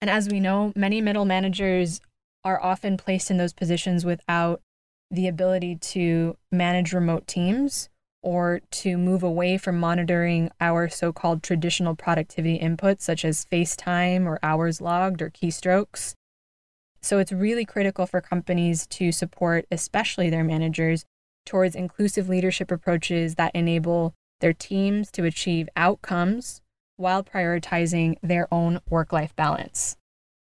And 0.00 0.08
as 0.08 0.28
we 0.28 0.40
know, 0.40 0.72
many 0.74 1.00
middle 1.00 1.24
managers 1.24 2.00
are 2.44 2.62
often 2.62 2.96
placed 2.96 3.30
in 3.30 3.36
those 3.36 3.52
positions 3.52 4.04
without 4.04 4.62
the 5.10 5.28
ability 5.28 5.76
to 5.76 6.36
manage 6.50 6.92
remote 6.92 7.26
teams 7.26 7.88
or 8.22 8.60
to 8.70 8.96
move 8.96 9.22
away 9.22 9.58
from 9.58 9.78
monitoring 9.78 10.50
our 10.60 10.88
so 10.88 11.12
called 11.12 11.42
traditional 11.42 11.94
productivity 11.94 12.58
inputs, 12.58 13.02
such 13.02 13.24
as 13.24 13.44
face 13.44 13.76
time 13.76 14.28
or 14.28 14.38
hours 14.42 14.80
logged 14.80 15.20
or 15.20 15.30
keystrokes. 15.30 16.14
So 17.02 17.18
it's 17.18 17.32
really 17.32 17.64
critical 17.64 18.06
for 18.06 18.20
companies 18.20 18.86
to 18.88 19.10
support, 19.10 19.66
especially 19.70 20.28
their 20.28 20.44
managers, 20.44 21.04
towards 21.46 21.74
inclusive 21.74 22.28
leadership 22.28 22.70
approaches 22.70 23.36
that 23.36 23.54
enable 23.54 24.14
their 24.40 24.52
teams 24.52 25.10
to 25.12 25.24
achieve 25.24 25.68
outcomes 25.76 26.60
while 27.00 27.24
prioritizing 27.24 28.16
their 28.22 28.46
own 28.52 28.80
work 28.88 29.12
life 29.12 29.34
balance. 29.34 29.96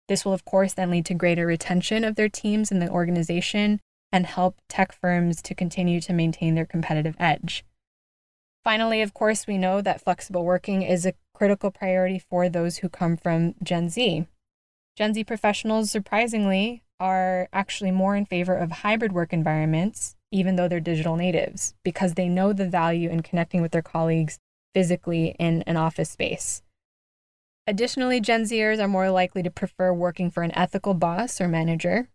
This 0.07 0.23
will, 0.23 0.33
of 0.33 0.45
course, 0.45 0.73
then 0.73 0.91
lead 0.91 1.05
to 1.07 1.13
greater 1.13 1.47
retention 1.47 2.03
of 2.03 2.15
their 2.15 2.29
teams 2.29 2.71
in 2.71 2.79
the 2.79 2.89
organization 2.89 3.79
and 4.11 4.25
help 4.25 4.61
tech 4.69 4.93
firms 4.93 5.41
to 5.41 5.55
continue 5.55 5.99
to 6.01 6.13
maintain 6.13 6.55
their 6.55 6.65
competitive 6.65 7.15
edge. 7.19 7.65
Finally, 8.63 9.01
of 9.01 9.13
course, 9.13 9.47
we 9.47 9.57
know 9.57 9.81
that 9.81 10.01
flexible 10.01 10.45
working 10.45 10.83
is 10.83 11.05
a 11.05 11.13
critical 11.33 11.71
priority 11.71 12.19
for 12.19 12.47
those 12.47 12.77
who 12.77 12.89
come 12.89 13.17
from 13.17 13.55
Gen 13.63 13.89
Z. 13.89 14.27
Gen 14.95 15.13
Z 15.13 15.23
professionals, 15.23 15.89
surprisingly, 15.89 16.83
are 16.99 17.49
actually 17.51 17.91
more 17.91 18.15
in 18.15 18.25
favor 18.25 18.55
of 18.55 18.71
hybrid 18.71 19.11
work 19.11 19.33
environments, 19.33 20.15
even 20.31 20.55
though 20.55 20.67
they're 20.67 20.79
digital 20.79 21.15
natives, 21.15 21.73
because 21.83 22.13
they 22.13 22.29
know 22.29 22.53
the 22.53 22.69
value 22.69 23.09
in 23.09 23.21
connecting 23.21 23.61
with 23.61 23.71
their 23.71 23.81
colleagues 23.81 24.39
physically 24.73 25.36
in 25.39 25.62
an 25.63 25.77
office 25.77 26.09
space. 26.09 26.62
Additionally, 27.65 28.19
Gen 28.19 28.43
Zers 28.43 28.81
are 28.81 28.88
more 28.88 29.09
likely 29.09 29.41
to 29.43 29.49
prefer 29.49 29.93
working 29.93 30.29
for 30.29 30.43
an 30.43 30.55
ethical 30.55 30.93
boss 30.93 31.39
or 31.39 31.47
manager, 31.47 32.09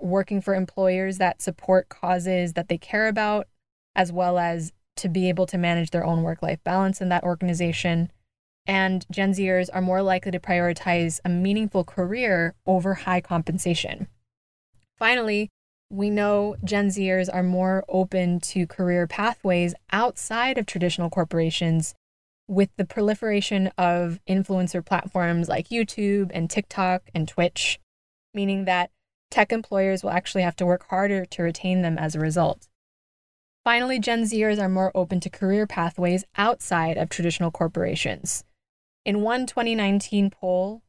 working 0.00 0.40
for 0.40 0.54
employers 0.54 1.18
that 1.18 1.42
support 1.42 1.88
causes 1.88 2.54
that 2.54 2.68
they 2.68 2.78
care 2.78 3.06
about, 3.06 3.46
as 3.94 4.10
well 4.10 4.38
as 4.38 4.72
to 4.96 5.08
be 5.08 5.28
able 5.28 5.46
to 5.46 5.58
manage 5.58 5.90
their 5.90 6.04
own 6.04 6.22
work 6.22 6.42
life 6.42 6.62
balance 6.64 7.00
in 7.00 7.10
that 7.10 7.24
organization. 7.24 8.10
And 8.66 9.04
Gen 9.10 9.32
Zers 9.32 9.68
are 9.72 9.82
more 9.82 10.02
likely 10.02 10.30
to 10.32 10.40
prioritize 10.40 11.20
a 11.24 11.28
meaningful 11.28 11.84
career 11.84 12.54
over 12.66 12.94
high 12.94 13.20
compensation. 13.20 14.06
Finally, 14.98 15.48
we 15.90 16.08
know 16.08 16.56
Gen 16.64 16.88
Zers 16.88 17.28
are 17.32 17.42
more 17.42 17.84
open 17.88 18.38
to 18.40 18.66
career 18.66 19.08
pathways 19.08 19.74
outside 19.90 20.56
of 20.56 20.64
traditional 20.64 21.10
corporations 21.10 21.94
with 22.46 22.70
the 22.76 22.84
proliferation 22.84 23.68
of 23.76 24.20
influencer 24.28 24.84
platforms 24.84 25.48
like 25.48 25.68
YouTube 25.68 26.30
and 26.32 26.48
TikTok 26.48 27.10
and 27.12 27.26
Twitch, 27.26 27.80
meaning 28.32 28.64
that 28.64 28.90
tech 29.30 29.52
employers 29.52 30.02
will 30.02 30.10
actually 30.10 30.42
have 30.42 30.56
to 30.56 30.66
work 30.66 30.86
harder 30.88 31.24
to 31.24 31.42
retain 31.42 31.82
them 31.82 31.98
as 31.98 32.14
a 32.14 32.20
result. 32.20 32.68
Finally, 33.64 33.98
Gen 33.98 34.22
Zers 34.22 34.60
are 34.60 34.68
more 34.68 34.92
open 34.94 35.20
to 35.20 35.28
career 35.28 35.66
pathways 35.66 36.24
outside 36.36 36.96
of 36.96 37.08
traditional 37.08 37.50
corporations. 37.50 38.44
In 39.04 39.22
one 39.22 39.46
2019 39.46 40.30
poll, 40.30 40.82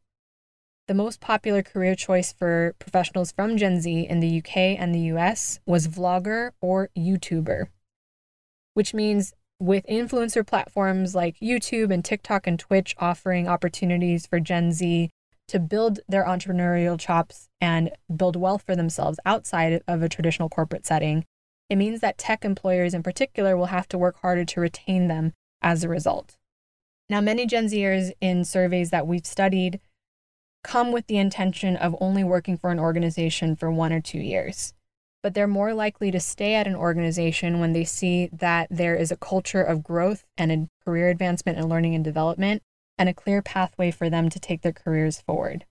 the 0.91 0.95
most 0.95 1.21
popular 1.21 1.63
career 1.63 1.95
choice 1.95 2.33
for 2.33 2.75
professionals 2.77 3.31
from 3.31 3.55
Gen 3.55 3.79
Z 3.79 4.07
in 4.09 4.19
the 4.19 4.39
UK 4.39 4.77
and 4.77 4.93
the 4.93 5.13
US 5.13 5.61
was 5.65 5.87
vlogger 5.87 6.51
or 6.59 6.89
YouTuber, 6.97 7.67
which 8.73 8.93
means 8.93 9.31
with 9.57 9.85
influencer 9.87 10.45
platforms 10.45 11.15
like 11.15 11.39
YouTube 11.39 11.93
and 11.93 12.03
TikTok 12.03 12.45
and 12.45 12.59
Twitch 12.59 12.93
offering 12.97 13.47
opportunities 13.47 14.27
for 14.27 14.41
Gen 14.41 14.73
Z 14.73 15.09
to 15.47 15.59
build 15.61 16.01
their 16.09 16.25
entrepreneurial 16.25 16.99
chops 16.99 17.47
and 17.61 17.91
build 18.13 18.35
wealth 18.35 18.63
for 18.63 18.75
themselves 18.75 19.17
outside 19.25 19.81
of 19.87 20.03
a 20.03 20.09
traditional 20.09 20.49
corporate 20.49 20.85
setting, 20.85 21.23
it 21.69 21.77
means 21.77 22.01
that 22.01 22.17
tech 22.17 22.43
employers 22.43 22.93
in 22.93 23.01
particular 23.01 23.55
will 23.55 23.67
have 23.67 23.87
to 23.87 23.97
work 23.97 24.17
harder 24.19 24.43
to 24.43 24.59
retain 24.59 25.07
them 25.07 25.31
as 25.61 25.85
a 25.85 25.89
result. 25.89 26.35
Now, 27.09 27.21
many 27.21 27.45
Gen 27.45 27.67
Zers 27.67 28.11
in 28.19 28.43
surveys 28.43 28.89
that 28.89 29.07
we've 29.07 29.25
studied 29.25 29.79
come 30.63 30.91
with 30.91 31.07
the 31.07 31.17
intention 31.17 31.75
of 31.75 31.95
only 31.99 32.23
working 32.23 32.57
for 32.57 32.71
an 32.71 32.79
organization 32.79 33.55
for 33.55 33.71
one 33.71 33.91
or 33.91 34.01
two 34.01 34.19
years, 34.19 34.73
but 35.23 35.33
they're 35.33 35.47
more 35.47 35.73
likely 35.73 36.11
to 36.11 36.19
stay 36.19 36.55
at 36.55 36.67
an 36.67 36.75
organization 36.75 37.59
when 37.59 37.73
they 37.73 37.83
see 37.83 38.29
that 38.31 38.67
there 38.69 38.95
is 38.95 39.11
a 39.11 39.17
culture 39.17 39.61
of 39.61 39.83
growth 39.83 40.25
and 40.37 40.51
a 40.51 40.67
career 40.83 41.09
advancement 41.09 41.57
and 41.57 41.69
learning 41.69 41.95
and 41.95 42.03
development 42.03 42.61
and 42.97 43.09
a 43.09 43.13
clear 43.13 43.41
pathway 43.41 43.91
for 43.91 44.09
them 44.09 44.29
to 44.29 44.39
take 44.39 44.61
their 44.61 44.71
careers 44.71 45.21
forward. 45.21 45.65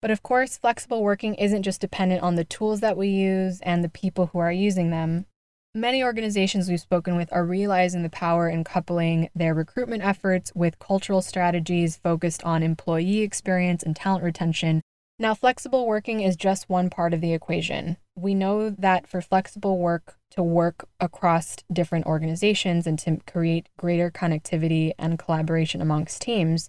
But 0.00 0.10
of 0.10 0.22
course, 0.22 0.56
flexible 0.56 1.02
working 1.02 1.34
isn't 1.36 1.62
just 1.62 1.80
dependent 1.80 2.22
on 2.22 2.34
the 2.34 2.44
tools 2.44 2.80
that 2.80 2.96
we 2.96 3.08
use 3.08 3.60
and 3.60 3.84
the 3.84 3.88
people 3.88 4.26
who 4.26 4.38
are 4.38 4.52
using 4.52 4.90
them. 4.90 5.26
Many 5.74 6.04
organizations 6.04 6.68
we've 6.68 6.78
spoken 6.78 7.16
with 7.16 7.32
are 7.32 7.46
realizing 7.46 8.02
the 8.02 8.10
power 8.10 8.46
in 8.46 8.62
coupling 8.62 9.30
their 9.34 9.54
recruitment 9.54 10.04
efforts 10.04 10.52
with 10.54 10.78
cultural 10.78 11.22
strategies 11.22 11.96
focused 11.96 12.44
on 12.44 12.62
employee 12.62 13.20
experience 13.20 13.82
and 13.82 13.96
talent 13.96 14.22
retention. 14.22 14.82
Now, 15.18 15.32
flexible 15.32 15.86
working 15.86 16.20
is 16.20 16.36
just 16.36 16.68
one 16.68 16.90
part 16.90 17.14
of 17.14 17.22
the 17.22 17.32
equation. 17.32 17.96
We 18.14 18.34
know 18.34 18.68
that 18.68 19.06
for 19.06 19.22
flexible 19.22 19.78
work 19.78 20.18
to 20.32 20.42
work 20.42 20.86
across 21.00 21.56
different 21.72 22.04
organizations 22.04 22.86
and 22.86 22.98
to 22.98 23.20
create 23.26 23.70
greater 23.78 24.10
connectivity 24.10 24.92
and 24.98 25.18
collaboration 25.18 25.80
amongst 25.80 26.20
teams, 26.20 26.68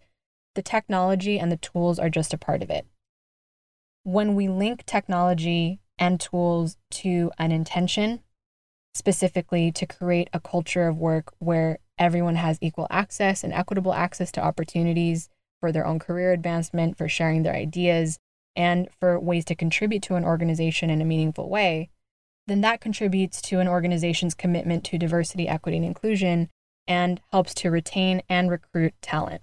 the 0.56 0.62
technology 0.62 1.38
and 1.40 1.52
the 1.52 1.58
tools 1.58 2.00
are 2.00 2.10
just 2.10 2.34
a 2.34 2.38
part 2.38 2.64
of 2.64 2.70
it. 2.70 2.86
When 4.04 4.34
we 4.34 4.48
link 4.48 4.86
technology 4.86 5.82
and 6.00 6.22
tools 6.22 6.78
to 6.92 7.32
an 7.38 7.52
intention, 7.52 8.22
specifically 8.94 9.72
to 9.72 9.86
create 9.86 10.30
a 10.34 10.40
culture 10.40 10.88
of 10.88 10.98
work 10.98 11.34
where 11.40 11.80
everyone 11.98 12.36
has 12.36 12.58
equal 12.62 12.88
access 12.90 13.44
and 13.44 13.54
equitable 13.54 13.94
access 13.94 14.32
to 14.32 14.44
opportunities 14.44 15.30
for 15.60 15.72
their 15.72 15.86
own 15.86 16.00
career 16.00 16.32
advancement, 16.32 16.98
for 16.98 17.08
sharing 17.08 17.44
their 17.44 17.56
ideas, 17.56 18.20
and 18.56 18.88
for 19.00 19.20
ways 19.20 19.46
to 19.46 19.56
contribute 19.56 20.04
to 20.04 20.16
an 20.16 20.26
organization 20.26 20.90
in 20.90 21.02
a 21.02 21.06
meaningful 21.06 21.50
way, 21.50 21.90
then 22.48 22.62
that 22.62 22.82
contributes 22.82 23.42
to 23.42 23.60
an 23.60 23.68
organization's 23.68 24.34
commitment 24.34 24.84
to 24.84 24.98
diversity, 24.98 25.48
equity, 25.48 25.78
and 25.78 25.86
inclusion 25.86 26.50
and 26.88 27.22
helps 27.32 27.54
to 27.54 27.72
retain 27.72 28.22
and 28.28 28.52
recruit 28.52 28.94
talent. 29.02 29.42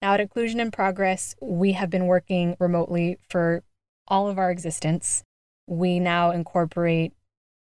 Now, 0.00 0.14
at 0.14 0.20
Inclusion 0.20 0.60
in 0.60 0.70
Progress, 0.70 1.34
we 1.42 1.72
have 1.72 1.90
been 1.90 2.06
working 2.06 2.56
remotely 2.58 3.18
for 3.28 3.62
all 4.08 4.28
of 4.28 4.38
our 4.38 4.50
existence. 4.50 5.22
We 5.66 6.00
now 6.00 6.30
incorporate 6.30 7.12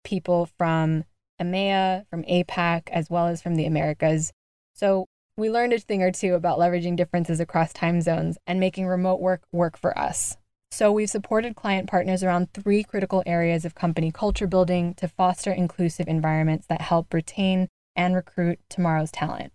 people 0.03 0.49
from 0.57 1.03
EMEA, 1.41 2.05
from 2.09 2.23
APAC, 2.23 2.89
as 2.91 3.09
well 3.09 3.27
as 3.27 3.41
from 3.41 3.55
the 3.55 3.65
Americas. 3.65 4.31
So 4.73 5.07
we 5.37 5.49
learned 5.49 5.73
a 5.73 5.79
thing 5.79 6.03
or 6.03 6.11
two 6.11 6.35
about 6.35 6.59
leveraging 6.59 6.95
differences 6.95 7.39
across 7.39 7.73
time 7.73 8.01
zones 8.01 8.37
and 8.45 8.59
making 8.59 8.87
remote 8.87 9.19
work 9.19 9.41
work 9.51 9.77
for 9.77 9.97
us. 9.97 10.37
So, 10.73 10.89
we've 10.89 11.09
supported 11.09 11.57
client 11.57 11.89
partners 11.89 12.23
around 12.23 12.53
three 12.53 12.81
critical 12.83 13.23
areas 13.25 13.65
of 13.65 13.75
company 13.75 14.09
culture 14.09 14.47
building 14.47 14.93
to 14.95 15.07
foster 15.09 15.51
inclusive 15.51 16.07
environments 16.07 16.65
that 16.67 16.79
help 16.79 17.13
retain 17.13 17.67
and 17.93 18.15
recruit 18.15 18.59
tomorrow's 18.69 19.11
talent. 19.11 19.51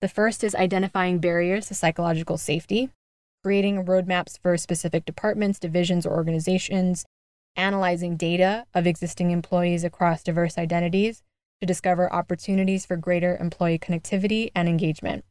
The 0.00 0.08
first 0.08 0.44
is 0.44 0.54
identifying 0.54 1.18
barriers 1.18 1.66
to 1.68 1.74
psychological 1.74 2.38
safety, 2.38 2.90
creating 3.42 3.84
roadmaps 3.84 4.38
for 4.40 4.56
specific 4.56 5.04
departments, 5.04 5.58
divisions, 5.58 6.06
or 6.06 6.14
organizations, 6.14 7.04
analyzing 7.56 8.16
data 8.16 8.66
of 8.74 8.86
existing 8.86 9.30
employees 9.30 9.84
across 9.84 10.22
diverse 10.22 10.58
identities 10.58 11.22
to 11.60 11.66
discover 11.66 12.12
opportunities 12.12 12.84
for 12.84 12.96
greater 12.96 13.36
employee 13.36 13.78
connectivity 13.78 14.50
and 14.54 14.68
engagement. 14.68 15.24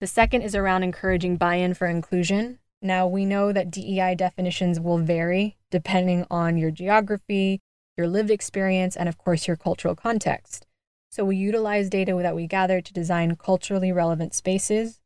The 0.00 0.06
second 0.06 0.42
is 0.42 0.54
around 0.54 0.82
encouraging 0.82 1.36
buy 1.36 1.56
in 1.56 1.74
for 1.74 1.86
inclusion. 1.86 2.58
Now, 2.80 3.06
we 3.06 3.24
know 3.24 3.52
that 3.52 3.70
DEI 3.70 4.16
definitions 4.16 4.80
will 4.80 4.98
vary 4.98 5.56
depending 5.70 6.26
on 6.30 6.56
your 6.56 6.70
geography, 6.70 7.60
your 7.96 8.08
lived 8.08 8.30
experience, 8.30 8.96
and 8.96 9.08
of 9.08 9.16
course, 9.18 9.46
your 9.46 9.56
cultural 9.56 9.94
context. 9.94 10.66
So 11.10 11.24
we 11.24 11.36
utilize 11.36 11.90
data 11.90 12.18
that 12.22 12.34
we 12.34 12.46
gather 12.46 12.80
to 12.80 12.92
design 12.92 13.36
culturally 13.36 13.92
relevant 13.92 14.34
spaces 14.34 14.98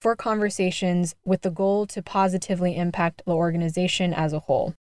for 0.00 0.16
conversations 0.16 1.14
with 1.24 1.42
the 1.42 1.50
goal 1.50 1.86
to 1.88 2.02
positively 2.02 2.76
impact 2.76 3.22
the 3.26 3.32
organization 3.32 4.14
as 4.14 4.32
a 4.32 4.40
whole. 4.40 4.74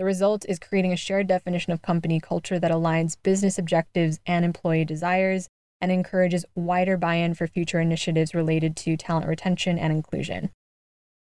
The 0.00 0.06
result 0.06 0.46
is 0.48 0.58
creating 0.58 0.94
a 0.94 0.96
shared 0.96 1.26
definition 1.26 1.74
of 1.74 1.82
company 1.82 2.20
culture 2.20 2.58
that 2.58 2.70
aligns 2.70 3.18
business 3.22 3.58
objectives 3.58 4.18
and 4.24 4.46
employee 4.46 4.86
desires 4.86 5.50
and 5.78 5.92
encourages 5.92 6.46
wider 6.54 6.96
buy 6.96 7.16
in 7.16 7.34
for 7.34 7.46
future 7.46 7.80
initiatives 7.80 8.34
related 8.34 8.76
to 8.76 8.96
talent 8.96 9.26
retention 9.26 9.78
and 9.78 9.92
inclusion. 9.92 10.52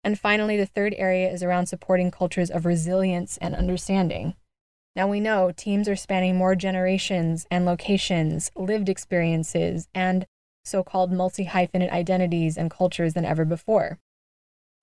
And 0.03 0.19
finally, 0.19 0.57
the 0.57 0.65
third 0.65 0.95
area 0.97 1.31
is 1.31 1.43
around 1.43 1.67
supporting 1.67 2.11
cultures 2.11 2.51
of 2.51 2.65
resilience 2.65 3.37
and 3.37 3.55
understanding. 3.55 4.35
Now 4.97 5.09
we 5.09 5.21
know 5.21 5.53
teams 5.55 5.87
are 5.87 5.95
spanning 5.95 6.35
more 6.35 6.55
generations 6.55 7.47
and 7.51 7.67
locations, 7.67 8.51
lived 8.57 8.89
experiences, 8.89 9.89
and 9.95 10.25
so 10.65 10.83
called 10.83 11.13
multi 11.13 11.45
hyphenate 11.45 11.91
identities 11.91 12.57
and 12.57 12.71
cultures 12.71 13.13
than 13.13 13.27
ever 13.27 13.45
before, 13.45 13.99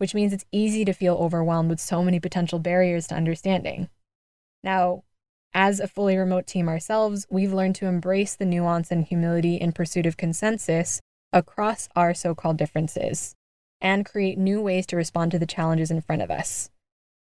which 0.02 0.16
means 0.16 0.34
it's 0.34 0.46
easy 0.52 0.84
to 0.84 0.94
feel 0.94 1.14
overwhelmed 1.14 1.70
with 1.70 1.80
so 1.80 2.04
many 2.04 2.20
potential 2.20 2.58
barriers 2.58 3.06
to 3.06 3.14
understanding. 3.14 3.88
Now, 4.64 5.04
as 5.54 5.80
a 5.80 5.88
fully 5.88 6.18
remote 6.18 6.48
team 6.48 6.68
ourselves, 6.68 7.28
we've 7.30 7.54
learned 7.54 7.76
to 7.76 7.86
embrace 7.86 8.36
the 8.36 8.48
nuance 8.48 8.90
and 8.90 9.06
humility 9.06 9.58
in 9.58 9.74
pursuit 9.74 10.08
of 10.08 10.18
consensus 10.18 11.02
across 11.32 11.88
our 11.96 12.16
so 12.16 12.34
called 12.34 12.58
differences 12.58 13.36
and 13.80 14.04
create 14.04 14.40
new 14.40 14.60
ways 14.60 14.88
to 14.88 14.96
respond 14.96 15.30
to 15.34 15.40
the 15.40 15.46
challenges 15.46 15.92
in 15.92 16.02
front 16.02 16.24
of 16.24 16.32
us. 16.32 16.72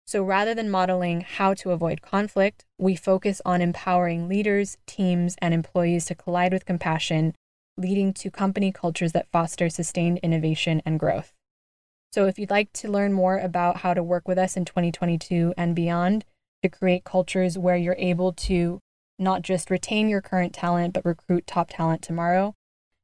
So 0.06 0.24
rather 0.24 0.56
than 0.56 0.72
modeling 0.72 1.26
how 1.28 1.54
to 1.56 1.72
avoid 1.72 2.02
conflict, 2.02 2.64
we 2.78 2.96
focus 2.96 3.42
on 3.44 3.62
empowering 3.62 4.30
leaders, 4.30 4.78
teams, 4.86 5.36
and 5.42 5.54
employees 5.54 6.06
to 6.06 6.16
collide 6.16 6.54
with 6.54 6.66
compassion, 6.66 7.36
leading 7.76 8.14
to 8.14 8.32
company 8.32 8.72
cultures 8.72 9.12
that 9.12 9.30
foster 9.30 9.68
sustained 9.68 10.20
innovation 10.24 10.82
and 10.86 11.02
growth. 11.02 11.34
So 12.12 12.26
if 12.26 12.38
you'd 12.38 12.50
like 12.50 12.74
to 12.74 12.92
learn 12.92 13.14
more 13.14 13.38
about 13.38 13.78
how 13.78 13.94
to 13.94 14.04
work 14.04 14.28
with 14.28 14.38
us 14.38 14.58
in 14.58 14.66
2022 14.66 15.54
and 15.56 15.74
beyond 15.74 16.26
to 16.62 16.68
create 16.68 17.06
cultures 17.06 17.58
where 17.58 17.78
you're 17.78 17.96
able 17.98 18.34
to 18.34 18.80
not 19.18 19.44
just 19.44 19.70
retain 19.70 20.10
your 20.10 20.22
current 20.22 20.54
talent, 20.54 20.94
but 20.94 21.06
recruit 21.06 21.48
top 21.48 21.70
talent 21.70 22.02
tomorrow, 22.02 22.54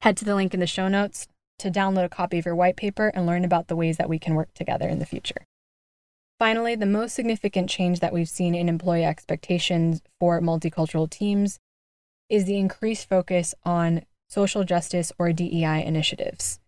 head 0.02 0.18
to 0.18 0.26
the 0.26 0.36
link 0.36 0.54
in 0.54 0.60
the 0.60 0.68
show 0.68 0.90
notes 0.90 1.28
to 1.60 1.72
download 1.72 2.04
a 2.04 2.10
copy 2.10 2.38
of 2.38 2.46
your 2.46 2.56
white 2.56 2.76
paper 2.76 3.12
and 3.16 3.26
learn 3.26 3.46
about 3.46 3.68
the 3.68 3.76
ways 3.76 3.98
that 3.98 4.10
we 4.10 4.20
can 4.20 4.36
work 4.36 4.54
together 4.54 4.90
in 4.90 5.00
the 5.00 5.06
future. 5.06 5.46
Finally, 6.38 6.76
the 6.76 6.86
most 6.86 7.16
significant 7.16 7.70
change 7.70 8.00
that 8.00 8.14
we've 8.14 8.30
seen 8.30 8.54
in 8.54 8.70
employee 8.70 9.06
expectations 9.06 10.02
for 10.20 10.42
multicultural 10.42 11.10
teams 11.10 11.60
is 12.30 12.46
the 12.46 12.58
increased 12.58 13.08
focus 13.08 13.56
on 13.64 14.04
social 14.28 14.64
justice 14.64 15.12
or 15.18 15.32
DEI 15.32 15.84
initiatives. 15.84 16.60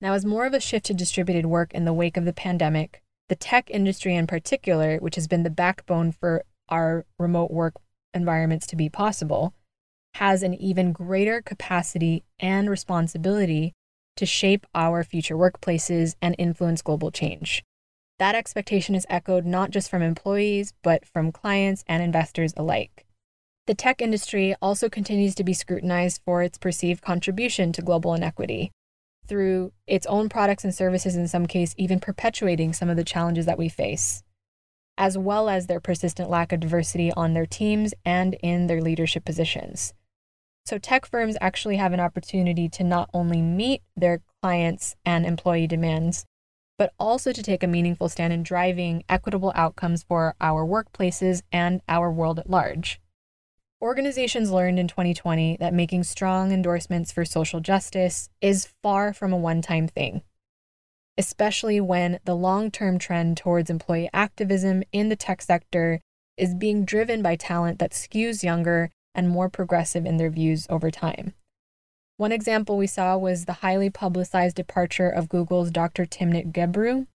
Now, 0.00 0.14
as 0.14 0.24
more 0.24 0.46
of 0.46 0.54
a 0.54 0.60
shift 0.60 0.86
to 0.86 0.94
distributed 0.94 1.46
work 1.46 1.74
in 1.74 1.84
the 1.84 1.92
wake 1.92 2.16
of 2.16 2.24
the 2.24 2.32
pandemic, 2.32 3.02
the 3.28 3.36
tech 3.36 3.70
industry 3.70 4.16
in 4.16 4.26
particular, 4.26 4.96
which 4.98 5.14
has 5.14 5.28
been 5.28 5.42
the 5.42 5.50
backbone 5.50 6.10
for 6.10 6.44
our 6.68 7.04
remote 7.18 7.50
work 7.50 7.74
environments 8.14 8.66
to 8.68 8.76
be 8.76 8.88
possible, 8.88 9.52
has 10.14 10.42
an 10.42 10.54
even 10.54 10.92
greater 10.92 11.42
capacity 11.42 12.24
and 12.38 12.70
responsibility 12.70 13.74
to 14.16 14.26
shape 14.26 14.66
our 14.74 15.04
future 15.04 15.36
workplaces 15.36 16.14
and 16.20 16.34
influence 16.38 16.82
global 16.82 17.10
change. 17.10 17.62
That 18.18 18.34
expectation 18.34 18.94
is 18.94 19.06
echoed 19.08 19.46
not 19.46 19.70
just 19.70 19.88
from 19.88 20.02
employees, 20.02 20.72
but 20.82 21.06
from 21.06 21.32
clients 21.32 21.84
and 21.86 22.02
investors 22.02 22.52
alike. 22.56 23.06
The 23.66 23.74
tech 23.74 24.02
industry 24.02 24.54
also 24.60 24.88
continues 24.88 25.34
to 25.36 25.44
be 25.44 25.54
scrutinized 25.54 26.22
for 26.24 26.42
its 26.42 26.58
perceived 26.58 27.02
contribution 27.02 27.72
to 27.72 27.82
global 27.82 28.14
inequity, 28.14 28.72
through 29.30 29.72
its 29.86 30.06
own 30.06 30.28
products 30.28 30.64
and 30.64 30.74
services, 30.74 31.14
in 31.14 31.28
some 31.28 31.46
cases, 31.46 31.76
even 31.78 32.00
perpetuating 32.00 32.72
some 32.72 32.90
of 32.90 32.96
the 32.96 33.04
challenges 33.04 33.46
that 33.46 33.56
we 33.56 33.68
face, 33.68 34.24
as 34.98 35.16
well 35.16 35.48
as 35.48 35.68
their 35.68 35.78
persistent 35.78 36.28
lack 36.28 36.52
of 36.52 36.58
diversity 36.58 37.12
on 37.12 37.32
their 37.32 37.46
teams 37.46 37.94
and 38.04 38.34
in 38.42 38.66
their 38.66 38.82
leadership 38.82 39.24
positions. 39.24 39.94
So, 40.66 40.78
tech 40.78 41.06
firms 41.06 41.36
actually 41.40 41.76
have 41.76 41.92
an 41.92 42.00
opportunity 42.00 42.68
to 42.70 42.82
not 42.82 43.08
only 43.14 43.40
meet 43.40 43.82
their 43.96 44.20
clients' 44.42 44.96
and 45.06 45.24
employee 45.24 45.68
demands, 45.68 46.26
but 46.76 46.92
also 46.98 47.30
to 47.30 47.42
take 47.42 47.62
a 47.62 47.68
meaningful 47.68 48.08
stand 48.08 48.32
in 48.32 48.42
driving 48.42 49.04
equitable 49.08 49.52
outcomes 49.54 50.02
for 50.02 50.34
our 50.40 50.66
workplaces 50.66 51.42
and 51.52 51.82
our 51.88 52.10
world 52.10 52.40
at 52.40 52.50
large. 52.50 53.00
Organizations 53.82 54.50
learned 54.50 54.78
in 54.78 54.88
2020 54.88 55.56
that 55.58 55.72
making 55.72 56.04
strong 56.04 56.52
endorsements 56.52 57.10
for 57.10 57.24
social 57.24 57.60
justice 57.60 58.28
is 58.42 58.68
far 58.82 59.14
from 59.14 59.32
a 59.32 59.38
one 59.38 59.62
time 59.62 59.88
thing, 59.88 60.20
especially 61.16 61.80
when 61.80 62.20
the 62.26 62.36
long 62.36 62.70
term 62.70 62.98
trend 62.98 63.38
towards 63.38 63.70
employee 63.70 64.10
activism 64.12 64.82
in 64.92 65.08
the 65.08 65.16
tech 65.16 65.40
sector 65.40 66.00
is 66.36 66.54
being 66.54 66.84
driven 66.84 67.22
by 67.22 67.36
talent 67.36 67.78
that 67.78 67.92
skews 67.92 68.42
younger 68.42 68.90
and 69.14 69.30
more 69.30 69.48
progressive 69.48 70.04
in 70.04 70.18
their 70.18 70.30
views 70.30 70.66
over 70.68 70.90
time. 70.90 71.32
One 72.18 72.32
example 72.32 72.76
we 72.76 72.86
saw 72.86 73.16
was 73.16 73.46
the 73.46 73.54
highly 73.64 73.88
publicized 73.88 74.56
departure 74.56 75.08
of 75.08 75.30
Google's 75.30 75.70
Dr. 75.70 76.04
Timnit 76.04 76.52
Gebru, 76.52 77.06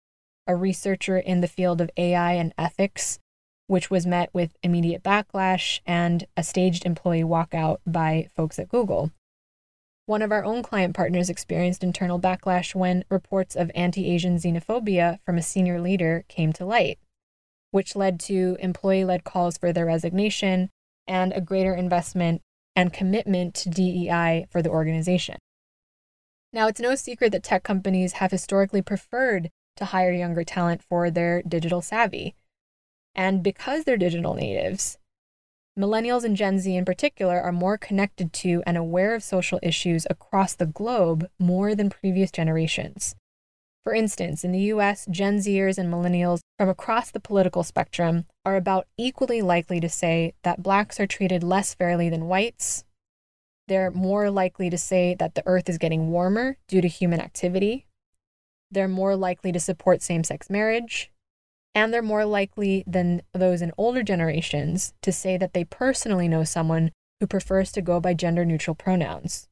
a 0.48 0.56
researcher 0.56 1.20
in 1.20 1.42
the 1.42 1.48
field 1.48 1.80
of 1.80 1.92
AI 1.96 2.34
and 2.34 2.56
ethics, 2.58 3.20
which 3.68 3.90
was 3.90 4.06
met 4.06 4.30
with 4.34 4.56
immediate 4.62 5.04
backlash 5.04 5.80
and 5.86 6.26
a 6.38 6.44
staged 6.44 6.86
employee 6.86 7.24
walkout 7.24 7.78
by 7.86 8.30
folks 8.36 8.60
at 8.60 8.70
Google. 8.70 9.12
One 10.08 10.22
of 10.22 10.32
our 10.32 10.46
own 10.46 10.62
client 10.62 10.96
partners 10.96 11.30
experienced 11.30 11.84
internal 11.84 12.20
backlash 12.20 12.76
when 12.76 13.06
reports 13.10 13.56
of 13.56 13.72
anti 13.74 14.10
Asian 14.10 14.38
xenophobia 14.38 15.20
from 15.26 15.38
a 15.38 15.42
senior 15.42 15.82
leader 15.82 16.26
came 16.28 16.54
to 16.54 16.66
light, 16.66 17.00
which 17.72 17.96
led 17.96 18.20
to 18.22 18.56
employee 18.60 19.04
led 19.04 19.24
calls 19.24 19.58
for 19.58 19.74
their 19.74 19.88
resignation 19.88 20.70
and 21.08 21.34
a 21.34 21.42
greater 21.42 21.74
investment 21.74 22.42
and 22.76 22.94
commitment 22.94 23.56
to 23.56 23.70
DEI 23.70 24.46
for 24.52 24.62
the 24.62 24.70
organization. 24.70 25.38
Now, 26.54 26.68
it's 26.68 26.80
no 26.80 26.96
secret 26.96 27.32
that 27.32 27.44
tech 27.44 27.64
companies 27.64 28.14
have 28.14 28.32
historically 28.32 28.82
preferred 28.82 29.50
to 29.78 29.86
hire 29.86 30.14
younger 30.14 30.44
talent 30.44 30.84
for 30.84 31.10
their 31.10 31.42
digital 31.42 31.82
savvy. 31.82 32.36
And 33.16 33.42
because 33.42 33.84
they're 33.86 33.98
digital 33.98 34.34
natives, 34.34 34.98
millennials 35.80 36.24
and 36.24 36.36
Gen 36.36 36.60
Z 36.60 36.76
in 36.76 36.86
particular 36.86 37.40
are 37.40 37.52
more 37.52 37.78
connected 37.78 38.34
to 38.34 38.62
and 38.66 38.78
aware 38.78 39.16
of 39.16 39.24
social 39.24 39.60
issues 39.64 40.06
across 40.10 40.54
the 40.56 40.66
globe 40.66 41.28
more 41.40 41.76
than 41.76 41.90
previous 41.90 42.32
generations. 42.32 43.16
For 43.86 43.94
instance, 43.94 44.44
in 44.44 44.52
the 44.52 44.74
US, 44.74 45.06
Gen 45.12 45.38
Zers 45.38 45.78
and 45.78 45.94
millennials 45.94 46.40
from 46.58 46.70
across 46.70 47.12
the 47.12 47.20
political 47.20 47.64
spectrum 47.64 48.26
are 48.44 48.56
about 48.56 48.88
equally 48.98 49.44
likely 49.44 49.80
to 49.80 49.88
say 49.88 50.34
that 50.44 50.64
blacks 50.64 51.00
are 51.00 51.06
treated 51.06 51.44
less 51.44 51.76
fairly 51.76 52.10
than 52.10 52.28
whites. 52.28 52.84
They're 53.68 53.92
more 53.92 54.32
likely 54.32 54.72
to 54.72 54.78
say 54.78 55.16
that 55.20 55.36
the 55.36 55.44
earth 55.46 55.70
is 55.70 55.78
getting 55.78 56.10
warmer 56.10 56.58
due 56.68 56.82
to 56.82 56.88
human 56.88 57.20
activity. 57.20 57.86
They're 58.72 58.88
more 58.88 59.16
likely 59.16 59.52
to 59.52 59.60
support 59.60 60.02
same 60.02 60.24
sex 60.24 60.50
marriage. 60.50 61.12
And 61.76 61.94
they're 61.94 62.02
more 62.02 62.26
likely 62.26 62.86
than 62.88 63.22
those 63.34 63.62
in 63.62 63.74
older 63.78 64.02
generations 64.02 64.94
to 65.02 65.12
say 65.12 65.38
that 65.38 65.54
they 65.54 65.66
personally 65.66 66.30
know 66.30 66.46
someone 66.46 66.92
who 67.20 67.28
prefers 67.28 67.72
to 67.74 67.82
go 67.82 68.00
by 68.00 68.14
gender 68.14 68.46
neutral 68.46 68.76
pronouns. 68.76 69.50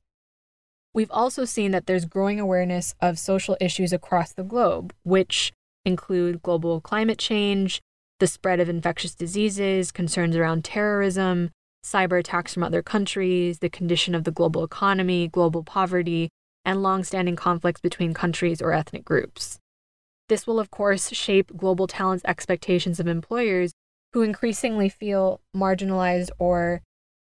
We've 0.94 1.12
also 1.12 1.44
seen 1.44 1.72
that 1.72 1.86
there's 1.86 2.06
growing 2.06 2.40
awareness 2.40 2.96
of 3.02 3.20
social 3.20 3.58
issues 3.60 3.92
across 3.92 4.32
the 4.32 4.44
globe, 4.44 4.94
which 5.04 5.52
include 5.86 6.42
global 6.42 6.80
climate 6.80 7.18
change, 7.18 7.82
the 8.20 8.28
spread 8.28 8.62
of 8.62 8.70
infectious 8.70 9.16
diseases, 9.16 9.92
concerns 9.92 10.36
around 10.36 10.64
terrorism, 10.64 11.50
cyber 11.84 12.20
attacks 12.20 12.54
from 12.54 12.64
other 12.64 12.82
countries, 12.82 13.60
the 13.60 13.70
condition 13.70 14.16
of 14.16 14.24
the 14.24 14.32
global 14.32 14.64
economy, 14.64 15.28
global 15.28 15.64
poverty, 15.64 16.30
and 16.64 16.82
long-standing 16.82 17.36
conflicts 17.36 17.82
between 17.82 18.14
countries 18.14 18.62
or 18.62 18.72
ethnic 18.72 19.04
groups. 19.04 19.60
This 20.34 20.48
will, 20.48 20.60
of 20.60 20.72
course, 20.72 21.10
shape 21.10 21.56
global 21.56 21.86
talent's 21.86 22.26
expectations 22.26 23.00
of 23.00 23.06
employers 23.06 23.72
who 24.14 24.24
increasingly 24.24 24.90
feel 24.90 25.42
marginalized 25.56 26.32
or 26.40 26.82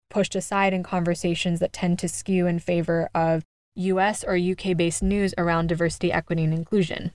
pushed 0.10 0.34
aside 0.34 0.74
in 0.74 0.82
conversations 0.82 1.60
that 1.60 1.72
tend 1.72 2.00
to 2.00 2.10
skew 2.10 2.48
in 2.48 2.58
favor 2.58 3.12
of 3.13 3.44
US 3.76 4.24
or 4.24 4.36
UK 4.36 4.76
based 4.76 5.04
news 5.04 5.36
around 5.38 5.68
diversity, 5.68 6.12
equity, 6.12 6.46
and 6.46 6.54
inclusion. 6.56 7.12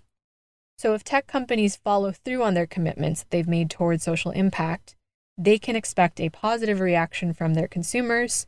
So, 0.79 0.95
if 0.95 1.03
tech 1.03 1.27
companies 1.27 1.75
follow 1.75 2.13
through 2.13 2.45
on 2.45 2.55
their 2.55 2.69
commitments 2.69 3.27
they've 3.31 3.49
made 3.49 3.69
towards 3.69 4.05
social 4.05 4.31
impact, 4.31 4.95
they 5.37 5.59
can 5.59 5.75
expect 5.75 6.21
a 6.21 6.29
positive 6.29 6.79
reaction 6.79 7.33
from 7.33 7.55
their 7.55 7.67
consumers, 7.67 8.47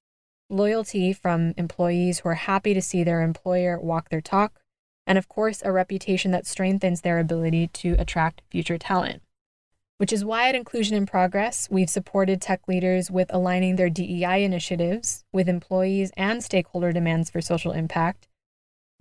loyalty 0.49 1.13
from 1.13 1.55
employees 1.57 2.21
who 2.21 2.29
are 2.29 2.35
happy 2.35 2.73
to 2.73 2.81
see 2.81 3.03
their 3.03 3.21
employer 3.21 3.81
walk 3.81 4.11
their 4.11 4.21
talk, 4.21 4.62
and 5.07 5.19
of 5.19 5.29
course, 5.29 5.63
a 5.65 5.73
reputation 5.73 6.31
that 6.31 6.47
strengthens 6.47 7.01
their 7.01 7.19
ability 7.19 7.69
to 7.69 7.97
attract 7.99 8.43
future 8.51 8.79
talent. 8.79 9.23
Which 9.99 10.13
is 10.13 10.25
why 10.25 10.49
at 10.49 10.55
Inclusion 10.55 10.97
in 10.97 11.07
Progress, 11.07 11.69
we've 11.71 11.91
supported 11.91 12.41
tech 12.41 12.67
leaders 12.67 13.11
with 13.11 13.33
aligning 13.33 13.77
their 13.77 13.91
DEI 13.91 14.43
initiatives 14.43 15.25
with 15.33 15.49
employees 15.49 16.11
and 16.17 16.43
stakeholder 16.43 16.93
demands 16.93 17.31
for 17.31 17.41
social 17.41 17.73
impact, 17.73 18.27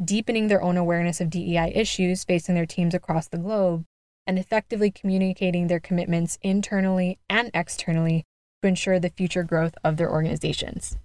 deepening 0.03 0.47
their 0.47 0.61
own 0.61 0.77
awareness 0.77 1.19
of 1.19 1.29
DEI 1.29 1.71
issues 1.73 2.23
facing 2.23 2.55
their 2.55 2.65
teams 2.65 2.93
across 2.93 3.27
the 3.27 3.37
globe, 3.37 3.85
and 4.27 4.37
effectively 4.37 4.91
communicating 4.91 5.67
their 5.67 5.79
commitments 5.79 6.37
internally 6.41 7.17
and 7.29 7.49
externally 7.53 8.23
to 8.61 8.67
ensure 8.67 8.99
the 8.99 9.09
future 9.09 9.43
growth 9.43 9.73
of 9.83 9.97
their 9.97 10.11
organizations. 10.11 10.97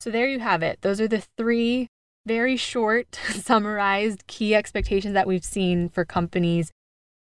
So, 0.00 0.10
there 0.10 0.28
you 0.28 0.38
have 0.40 0.62
it. 0.62 0.82
Those 0.82 1.00
are 1.00 1.08
the 1.08 1.24
three 1.36 1.88
very 2.28 2.56
short, 2.56 3.18
summarized 3.30 4.26
key 4.26 4.54
expectations 4.54 5.14
that 5.14 5.26
we've 5.26 5.44
seen 5.44 5.88
for 5.88 6.04
companies 6.04 6.70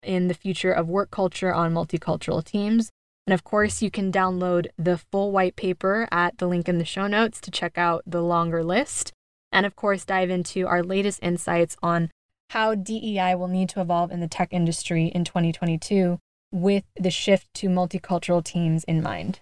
in 0.03 0.29
the 0.29 0.35
future 0.35 0.73
of 0.73 0.89
work 0.89 1.11
culture 1.11 1.55
on 1.55 1.73
multicultural 1.73 2.43
teams. 2.43 2.91
And 3.27 3.33
of 3.33 3.45
course, 3.45 3.81
you 3.81 3.91
can 3.91 4.11
download 4.11 4.67
the 4.77 4.99
full 4.99 5.31
white 5.31 5.57
paper 5.57 6.09
at 6.11 6.39
the 6.39 6.47
link 6.47 6.69
in 6.69 6.79
the 6.79 6.85
show 6.85 7.07
notes 7.07 7.41
to 7.43 7.51
check 7.51 7.79
out 7.79 8.03
the 8.07 8.23
longer 8.23 8.65
list. 8.65 9.13
And 9.53 9.65
of 9.65 9.77
course, 9.77 10.05
dive 10.05 10.31
into 10.31 10.67
our 10.67 10.83
latest 10.83 11.21
insights 11.23 11.77
on 11.83 12.11
how 12.51 12.75
DEI 12.75 13.35
will 13.35 13.49
need 13.49 13.69
to 13.71 13.81
evolve 13.81 14.11
in 14.11 14.21
the 14.21 14.29
tech 14.29 14.53
industry 14.53 15.07
in 15.07 15.25
2022 15.25 16.19
with 16.53 16.85
the 16.97 17.11
shift 17.11 17.53
to 17.55 17.69
multicultural 17.69 18.45
teams 18.45 18.85
in 18.85 19.03
mind. 19.03 19.41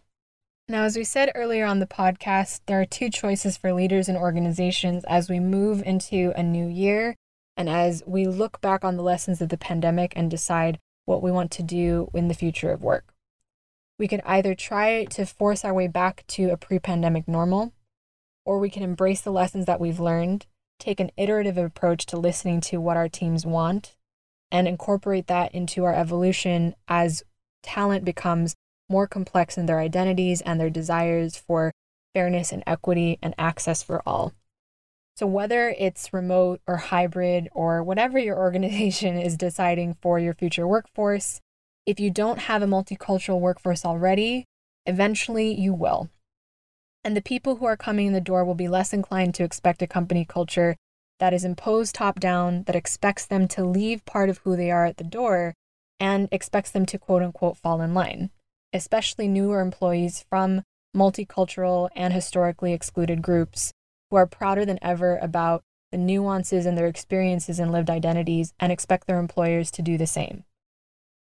Now, 0.68 0.85
as 0.85 0.96
we 0.96 1.05
said 1.05 1.33
earlier 1.35 1.66
on 1.66 1.81
the 1.81 1.87
podcast, 1.87 2.61
there 2.66 2.81
are 2.81 2.87
two 2.87 3.11
choices 3.11 3.57
for 3.57 3.72
leaders 3.72 4.09
and 4.09 4.16
organizations 4.16 5.05
as 5.05 5.29
we 5.29 5.40
move 5.40 5.83
into 5.85 6.33
a 6.37 6.42
new 6.42 6.66
year 6.66 7.16
and 7.57 7.68
as 7.68 8.03
we 8.07 8.27
look 8.27 8.61
back 8.61 8.85
on 8.85 8.96
the 8.96 9.03
lessons 9.03 9.42
of 9.42 9.48
the 9.48 9.59
pandemic 9.59 10.12
and 10.14 10.31
decide 10.31 10.79
what 11.05 11.22
we 11.22 11.33
want 11.33 11.51
to 11.53 11.62
do 11.62 12.09
in 12.14 12.29
the 12.29 12.35
future 12.35 12.70
of 12.70 12.83
work. 12.83 13.12
We 13.98 14.07
can 14.09 14.22
either 14.25 14.55
try 14.55 15.05
to 15.07 15.27
force 15.27 15.64
our 15.64 15.75
way 15.75 15.88
back 15.88 16.25
to 16.29 16.51
a 16.51 16.57
pre 16.57 16.79
pandemic 16.79 17.27
normal, 17.27 17.72
or 18.44 18.59
we 18.59 18.70
can 18.70 18.83
embrace 18.83 19.20
the 19.20 19.33
lessons 19.33 19.66
that 19.66 19.81
we've 19.81 20.01
learned, 20.01 20.46
take 20.79 21.01
an 21.01 21.11
iterative 21.16 21.59
approach 21.59 22.07
to 22.07 22.16
listening 22.16 22.61
to 22.62 22.81
what 22.81 22.96
our 22.96 23.09
teams 23.09 23.44
want, 23.44 23.96
and 24.51 24.68
incorporate 24.68 25.27
that 25.27 25.53
into 25.55 25.85
our 25.85 25.94
evolution 25.94 26.75
as 26.88 27.25
talent 27.62 28.05
becomes 28.05 28.55
more 28.92 29.07
complex 29.07 29.57
in 29.57 29.64
their 29.64 29.81
identities 29.81 30.42
and 30.42 30.61
their 30.61 30.70
desires 30.70 31.37
for 31.37 31.72
fairness 32.14 32.52
and 32.52 32.62
equity 32.66 33.18
and 33.22 33.35
access 33.38 33.83
for 33.83 34.07
all. 34.07 34.35
So, 35.16 35.26
whether 35.26 35.70
it's 35.78 36.12
remote 36.12 36.61
or 36.66 36.76
hybrid 36.76 37.48
or 37.52 37.83
whatever 37.83 38.18
your 38.18 38.38
organization 38.46 39.18
is 39.18 39.37
deciding 39.37 39.96
for 40.02 40.18
your 40.18 40.35
future 40.35 40.68
workforce, 40.68 41.40
if 41.87 41.98
you 41.98 42.11
don't 42.11 42.40
have 42.40 42.62
a 42.62 42.66
multicultural 42.66 43.40
workforce 43.40 43.85
already, 43.85 44.44
eventually 44.87 45.52
you 45.52 45.72
will. 45.72 46.11
And 47.02 47.16
the 47.16 47.22
people 47.22 47.57
who 47.57 47.64
are 47.64 47.76
coming 47.76 48.07
in 48.07 48.12
the 48.12 48.20
door 48.20 48.44
will 48.44 48.55
be 48.55 48.68
less 48.68 48.92
inclined 48.92 49.35
to 49.37 49.44
expect 49.44 49.83
a 49.83 49.87
company 49.87 50.24
culture 50.24 50.76
that 51.18 51.33
is 51.33 51.44
imposed 51.44 51.94
top 51.94 52.20
down, 52.20 52.64
that 52.64 52.76
expects 52.76 53.24
them 53.26 53.48
to 53.48 53.64
leave 53.64 54.05
part 54.05 54.28
of 54.28 54.38
who 54.38 54.57
they 54.57 54.70
are 54.70 54.85
at 54.85 54.98
the 54.98 55.05
door, 55.05 55.55
and 55.98 56.28
expects 56.33 56.70
them 56.70 56.85
to 56.87 56.98
quote 56.98 57.22
unquote 57.22 57.57
fall 57.57 57.81
in 57.81 57.94
line, 57.94 58.31
especially 58.73 59.29
newer 59.29 59.61
employees 59.61 60.25
from 60.29 60.63
multicultural 60.97 61.89
and 61.95 62.13
historically 62.13 62.73
excluded 62.73 63.23
groups 63.23 63.73
who 64.11 64.17
are 64.17 64.27
prouder 64.27 64.65
than 64.65 64.79
ever 64.83 65.19
about 65.19 65.63
the 65.91 65.99
nuances 65.99 66.67
in 66.67 66.75
their 66.75 66.87
experiences 66.87 67.59
and 67.59 67.71
lived 67.71 67.91
identities 67.91 68.53
and 68.59 68.73
expect 68.73 69.07
their 69.07 69.19
employers 69.19 69.71
to 69.71 69.83
do 69.83 69.99
the 69.99 70.07
same. 70.07 70.45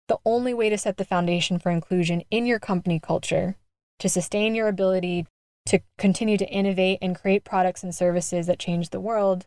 The 0.07 0.17
only 0.25 0.53
way 0.53 0.69
to 0.69 0.77
set 0.77 0.97
the 0.97 1.05
foundation 1.05 1.59
for 1.59 1.71
inclusion 1.71 2.23
in 2.31 2.45
your 2.45 2.59
company 2.59 2.99
culture, 2.99 3.55
to 3.99 4.09
sustain 4.09 4.55
your 4.55 4.67
ability 4.67 5.27
to 5.67 5.79
continue 5.97 6.37
to 6.37 6.49
innovate 6.49 6.99
and 7.01 7.15
create 7.15 7.43
products 7.43 7.83
and 7.83 7.93
services 7.93 8.47
that 8.47 8.59
change 8.59 8.89
the 8.89 8.99
world 8.99 9.45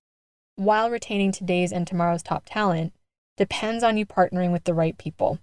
while 0.57 0.91
retaining 0.91 1.33
today's 1.33 1.73
and 1.73 1.87
tomorrow's 1.87 2.23
top 2.23 2.45
talent, 2.47 2.93
depends 3.37 3.83
on 3.83 3.97
you 3.97 4.07
partnering 4.07 4.53
with 4.53 4.65
the 4.65 4.75
right 4.75 4.97
people. 4.99 5.39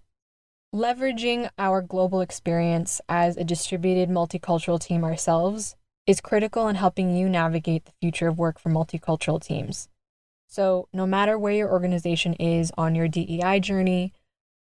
Leveraging 0.74 1.50
our 1.58 1.82
global 1.82 2.22
experience 2.22 3.02
as 3.10 3.38
a 3.38 3.44
distributed 3.44 4.08
multicultural 4.08 4.80
team 4.80 5.04
ourselves 5.04 5.76
is 6.06 6.22
critical 6.22 6.68
in 6.68 6.76
helping 6.76 7.16
you 7.16 7.28
navigate 7.28 7.86
the 7.86 7.92
future 8.00 8.28
of 8.28 8.38
work 8.38 8.60
for 8.60 8.70
multicultural 8.70 9.42
teams. 9.42 9.90
So, 10.48 10.88
no 10.94 11.08
matter 11.08 11.40
where 11.40 11.54
your 11.54 11.72
organization 11.72 12.36
is 12.36 12.72
on 12.78 12.94
your 12.94 13.08
DEI 13.08 13.60
journey, 13.62 14.14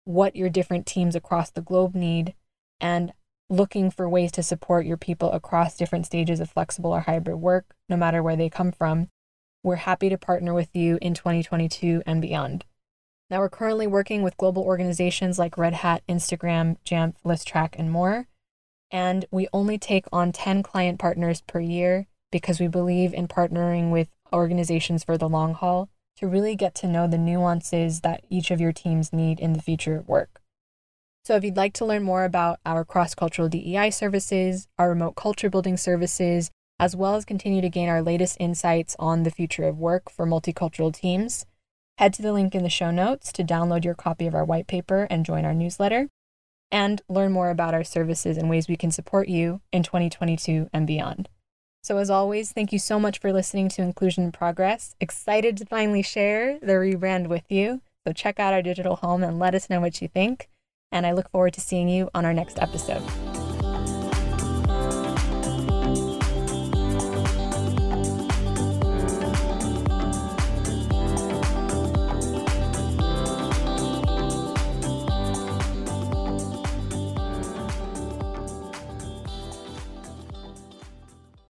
what 0.04 0.36
your 0.36 0.50
different 0.50 0.88
teams 0.88 1.16
across 1.16 1.52
the 1.52 1.62
globe 1.62 1.94
need, 1.94 2.34
and 2.82 3.14
looking 3.48 3.92
for 3.92 4.10
ways 4.10 4.32
to 4.32 4.42
support 4.42 4.88
your 4.88 4.98
people 4.98 5.32
across 5.32 5.78
different 5.78 6.08
stages 6.08 6.40
of 6.40 6.50
flexible 6.50 6.92
or 6.92 7.02
hybrid 7.02 7.38
work, 7.38 7.76
no 7.88 7.96
matter 7.96 8.24
where 8.24 8.36
they 8.36 8.50
come 8.50 8.72
from, 8.72 9.10
we're 9.62 9.76
happy 9.76 10.10
to 10.10 10.18
partner 10.18 10.56
with 10.56 10.76
you 10.76 10.98
in 11.04 11.14
2022 11.14 12.02
and 12.08 12.20
beyond. 12.20 12.66
Now, 13.30 13.40
we're 13.40 13.50
currently 13.50 13.86
working 13.86 14.24
with 14.24 14.38
global 14.38 14.64
organizations 14.64 15.38
like 15.38 15.58
Red 15.58 15.76
Hat, 15.76 16.02
Instagram, 16.10 16.78
Jamf, 16.84 17.14
Listrak, 17.24 17.76
and 17.78 17.92
more. 17.92 18.28
And 18.90 19.26
we 19.30 19.48
only 19.54 19.78
take 19.78 20.06
on 20.12 20.32
10 20.32 20.64
client 20.64 20.98
partners 20.98 21.42
per 21.42 21.60
year 21.60 22.08
because 22.32 22.60
we 22.60 22.68
believe 22.68 23.14
in 23.14 23.28
partnering 23.28 23.92
with 23.92 24.10
organizations 24.34 25.04
for 25.04 25.16
the 25.16 25.30
long 25.30 25.54
haul 25.54 25.90
to 26.18 26.28
really 26.28 26.56
get 26.56 26.74
to 26.76 26.88
know 26.88 27.08
the 27.08 27.20
nuances 27.20 28.02
that 28.02 28.24
each 28.30 28.50
of 28.50 28.60
your 28.60 28.74
teams 28.74 29.14
need 29.14 29.40
in 29.40 29.54
the 29.54 29.62
future 29.62 29.96
of 29.96 30.08
work. 30.08 30.42
So, 31.24 31.36
if 31.36 31.44
you'd 31.44 31.56
like 31.58 31.74
to 31.76 31.86
learn 31.86 32.02
more 32.02 32.24
about 32.24 32.60
our 32.66 32.84
cross 32.84 33.14
cultural 33.14 33.48
DEI 33.48 33.92
services, 33.92 34.68
our 34.80 34.90
remote 34.90 35.16
culture 35.16 35.50
building 35.52 35.78
services, 35.78 36.50
as 36.80 36.96
well 36.96 37.14
as 37.14 37.26
continue 37.26 37.62
to 37.62 37.70
gain 37.70 37.90
our 37.90 38.02
latest 38.02 38.38
insights 38.40 38.96
on 38.98 39.22
the 39.22 39.32
future 39.32 39.66
of 39.66 39.78
work 39.78 40.10
for 40.10 40.26
multicultural 40.26 40.94
teams, 40.94 41.46
head 42.00 42.14
to 42.14 42.22
the 42.22 42.32
link 42.32 42.56
in 42.56 42.64
the 42.64 42.70
show 42.70 42.92
notes 42.92 43.30
to 43.34 43.44
download 43.44 43.84
your 43.84 43.94
copy 43.94 44.26
of 44.26 44.34
our 44.34 44.46
white 44.46 44.68
paper 44.68 45.06
and 45.10 45.26
join 45.26 45.44
our 45.44 45.54
newsletter 45.54 46.08
and 46.72 47.02
learn 47.10 47.30
more 47.30 47.50
about 47.50 47.74
our 47.74 47.84
services 47.84 48.38
and 48.38 48.50
ways 48.50 48.70
we 48.70 48.78
can 48.78 48.90
support 48.90 49.28
you 49.28 49.60
in 49.74 49.84
2022 49.84 50.70
and 50.72 50.88
beyond. 50.88 51.28
So, 51.84 51.98
as 51.98 52.10
always, 52.10 52.54
thank 52.54 52.72
you 52.72 52.80
so 52.80 53.02
much 53.02 53.20
for 53.20 53.34
listening 53.34 53.68
to 53.70 53.82
Inclusion 53.82 54.24
in 54.24 54.32
Progress. 54.32 54.96
Excited 55.02 55.58
to 55.58 55.66
finally 55.66 56.02
share 56.02 56.58
the 56.60 56.74
rebrand 56.74 57.28
with 57.28 57.44
you. 57.50 57.82
So, 58.08 58.14
check 58.14 58.40
out 58.40 58.54
our 58.54 58.62
digital 58.62 58.96
home 58.96 59.22
and 59.22 59.38
let 59.38 59.54
us 59.54 59.70
know 59.70 59.82
what 59.82 60.02
you 60.02 60.08
think. 60.08 60.48
And 60.94 61.06
I 61.06 61.12
look 61.12 61.30
forward 61.30 61.54
to 61.56 61.62
seeing 61.62 61.90
you 61.90 62.10
on 62.14 62.24
our 62.24 62.34
next 62.34 62.60
episode. 62.60 63.04